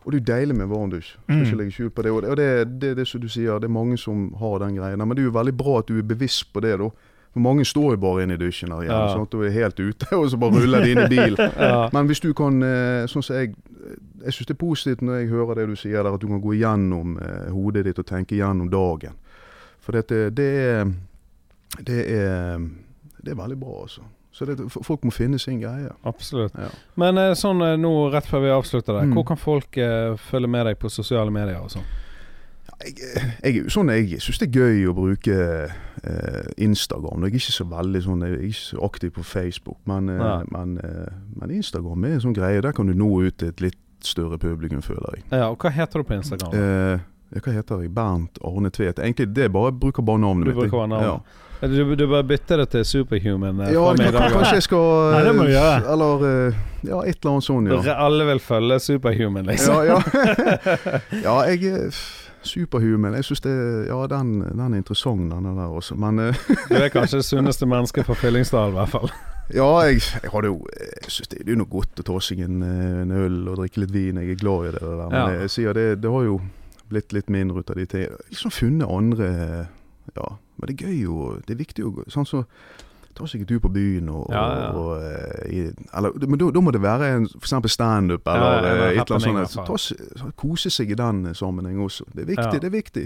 [0.05, 1.09] og det er jo deilig med varmdusj.
[1.17, 1.43] Skal Mm.
[1.45, 2.11] ikke legge skjul på det.
[2.11, 4.95] Og det, det, det, det som du sier, det er mange som har den greia.
[4.95, 6.89] Men det er jo veldig bra at du er bevisst på det, da.
[7.33, 9.09] For mange står jo bare inne i dusjen der igjen, Ja.
[9.13, 11.51] sånn at du er helt ute, og så bare ruller de inn i bilen.
[11.59, 11.89] ja.
[11.93, 13.53] Men hvis du kan, eh, sånn som jeg
[14.23, 16.41] Jeg syns det er positivt når jeg hører det du sier der, at du kan
[16.41, 19.13] gå igjennom eh, hodet ditt og tenke igjennom dagen.
[19.79, 20.85] For dette, det er
[21.85, 22.57] Det er
[23.23, 24.01] Det er veldig bra, altså.
[24.37, 25.89] Så det, folk må finne sin greie.
[26.05, 26.53] Absolutt.
[26.61, 26.67] Ja.
[27.01, 29.15] Men eh, sånn eh, nå rett før vi avslutter det, Mm.
[29.17, 31.87] hvor kan folk eh, følge med deg på sosiale medier og sånn?
[32.77, 32.93] Jeg,
[33.41, 35.37] jeg sånn, jeg syns det er gøy å bruke
[36.05, 37.23] eh, Instagram.
[37.25, 40.43] Jeg er ikke så veldig sånn, jeg er ikke så aktiv på Facebook, men, eh,
[40.53, 41.09] men, eh,
[41.41, 42.61] men Instagram er en sånn greie.
[42.61, 45.23] Der kan du nå ut til et litt større publikum, føler jeg.
[45.31, 46.53] Ja, og hva heter du på Instagram?
[46.53, 47.89] Eh, hva heter jeg?
[47.97, 49.01] Bernt Arne Tvedt.
[49.01, 50.53] Egentlig det er bare, jeg bruker bare navnet mitt.
[50.55, 51.09] Du bruker bare navnet.
[51.09, 51.43] Ja.
[51.61, 53.59] Du, du bare bytter det til Superhuman.
[53.65, 55.79] eh, Ja, kanskje jeg skal Nei, det må du gjøre.
[55.93, 57.95] Eller eh, ja, et eller annet sånt, ja.
[58.05, 59.79] Alle vil følge Superhuman, liksom.
[59.87, 59.99] Ja, ja.
[61.25, 61.97] ja jeg er
[62.47, 63.15] Superhuman.
[63.17, 63.41] Jeg syns
[63.89, 65.95] Ja, den, den er interessant, den der også.
[65.95, 69.09] Men eh, Du er kanskje det sunneste mennesket fra Fyllingsdal, i hvert fall.
[69.55, 72.43] ja, jeg, jeg hadde jo Jeg syns det, det er noe godt å ta seg
[72.45, 74.21] en, eh, en øl og drikke litt vin.
[74.21, 75.01] Jeg er glad i det der.
[75.09, 75.25] Men Ja.
[75.33, 76.37] jeg, jeg sier det, det har jo
[76.87, 78.21] blitt litt mindre ut av de tingene.
[78.31, 79.31] Liksom funnet andre
[80.15, 80.35] Ja.
[80.57, 82.43] Men det er gøy jo Det er viktig å gå Sånn så
[83.17, 84.65] Ta seg en tur på byen og, Ja, ja.
[84.77, 85.61] og, og eh, i,
[85.97, 89.49] eller, Men da, må det være en, for eksempel standup eller ja, et eller annet
[89.49, 89.81] sånt.
[89.81, 92.05] Så, Ta Kose seg i den eh, sammenheng også.
[92.13, 92.61] Det er viktig.
[92.61, 93.05] Det er viktig.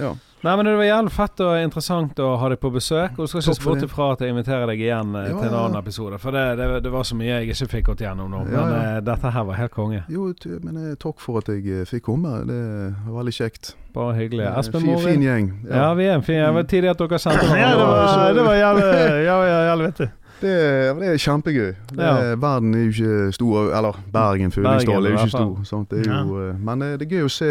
[0.00, 0.14] Ja.
[0.42, 3.18] Nei, men Det var jævlig fett og interessant å ha deg på besøk.
[3.22, 5.58] Og skal ikke se bort ifra at jeg inviterer deg igjen eh, Ja, til en
[5.60, 6.18] annen episode.
[6.18, 8.40] For det, det, det var så mye jeg ikke fikk gått gjennom nå.
[8.50, 8.80] Ja, Men ja.
[8.96, 10.00] eh, dette her var helt konge.
[10.10, 10.32] Jo,
[10.64, 12.32] men eh, takk for at jeg fikk komme.
[12.48, 12.58] Det
[13.06, 13.76] var veldig kjekt.
[13.94, 14.48] Bare hyggelig.
[14.58, 15.52] Espen fin, fin gjeng.
[15.70, 15.92] Ja.
[15.94, 16.48] vi er en fin gjeng.
[16.50, 18.88] Det var tidlig at dere kjente Ja, det var, det var jævlig,
[19.28, 20.08] ja, ja, jævlig vittig.
[20.42, 20.54] Det,
[20.98, 21.68] det er kjempegøy.
[21.92, 22.34] Det, Ja.
[22.42, 25.52] Verden er jo ikke stor Eller Bergen, Fyllingsdal er jo ikke stor.
[25.70, 25.90] Sant?
[25.94, 27.50] Det er jo, men det er gøy å se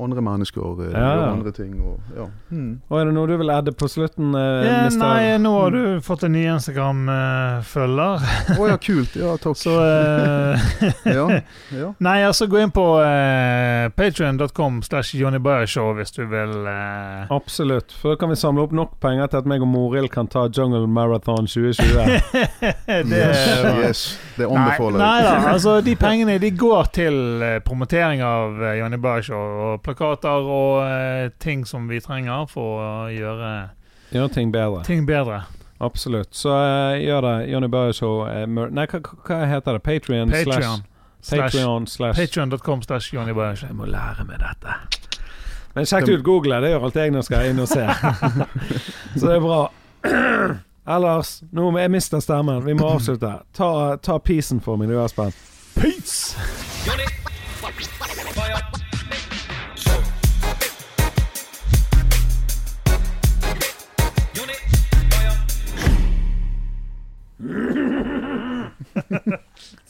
[0.00, 1.10] andre mennesker eh, Ja, ja.
[1.14, 1.74] gjøre andre ting.
[1.82, 2.26] Og, ja.
[2.50, 2.80] Mm.
[2.88, 4.34] Og er det noe du vil adde på slutten?
[4.34, 8.24] eh, Ja, nei, nå har du fått en ny Instagram-følger,
[8.58, 9.14] Å ja, kult.
[9.18, 9.56] Ja, takk.
[9.60, 10.66] så eh,
[11.16, 11.26] Ja,
[11.80, 11.90] ja.
[12.04, 17.30] Nei, altså gå inn på eh, patrion.com slash Johnny Bayer Show hvis du vil eh,
[17.34, 17.92] Absolutt.
[18.00, 20.46] For da kan vi samle opp nok penger til at meg og Morild kan ta
[20.48, 22.20] Jungle Marathon 2020.
[22.86, 23.40] det, Yes,
[23.84, 24.02] yes.
[24.36, 25.02] Det anbefaler jeg.
[25.04, 29.60] nei da, altså de pengene de går til eh, promotering av uh, Johnny Bayer Show
[29.68, 33.52] og plakater og eh, ting som vi trenger for å gjøre
[34.14, 34.82] Gjøre ting bedre.
[34.86, 35.42] ting bedre.
[35.84, 36.32] Absolutt.
[36.36, 37.36] Så eh, gjør det.
[37.52, 38.24] Johnny Bøye Show.
[38.30, 39.82] eh, nei, hva, heter det?
[39.86, 40.44] Patrion slash
[41.40, 41.86] Patreon.
[41.88, 44.76] slash- Patreon slash Johnny Bayer Jeg må lære meg dette.
[45.74, 46.60] Men sjekk ut Google.
[46.62, 47.86] Det gjør alltid jeg når jeg skal inn og se.
[49.18, 49.62] Så det er bra.
[50.94, 52.62] Ellers Nå jeg miste stemmen.
[52.66, 53.32] Vi må avslutte.
[53.56, 55.34] Ta, ta peacen for meg, du Espen.
[55.74, 56.36] Peace!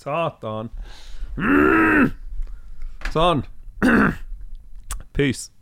[0.05, 0.71] Satan.
[3.15, 3.45] Sånn.
[5.15, 5.51] Pys.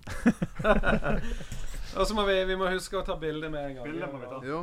[1.96, 3.84] Og så må vi, vi må huske å ta bilde med en gang.
[3.90, 4.38] Bildet må vi ta.
[4.48, 4.60] Ja.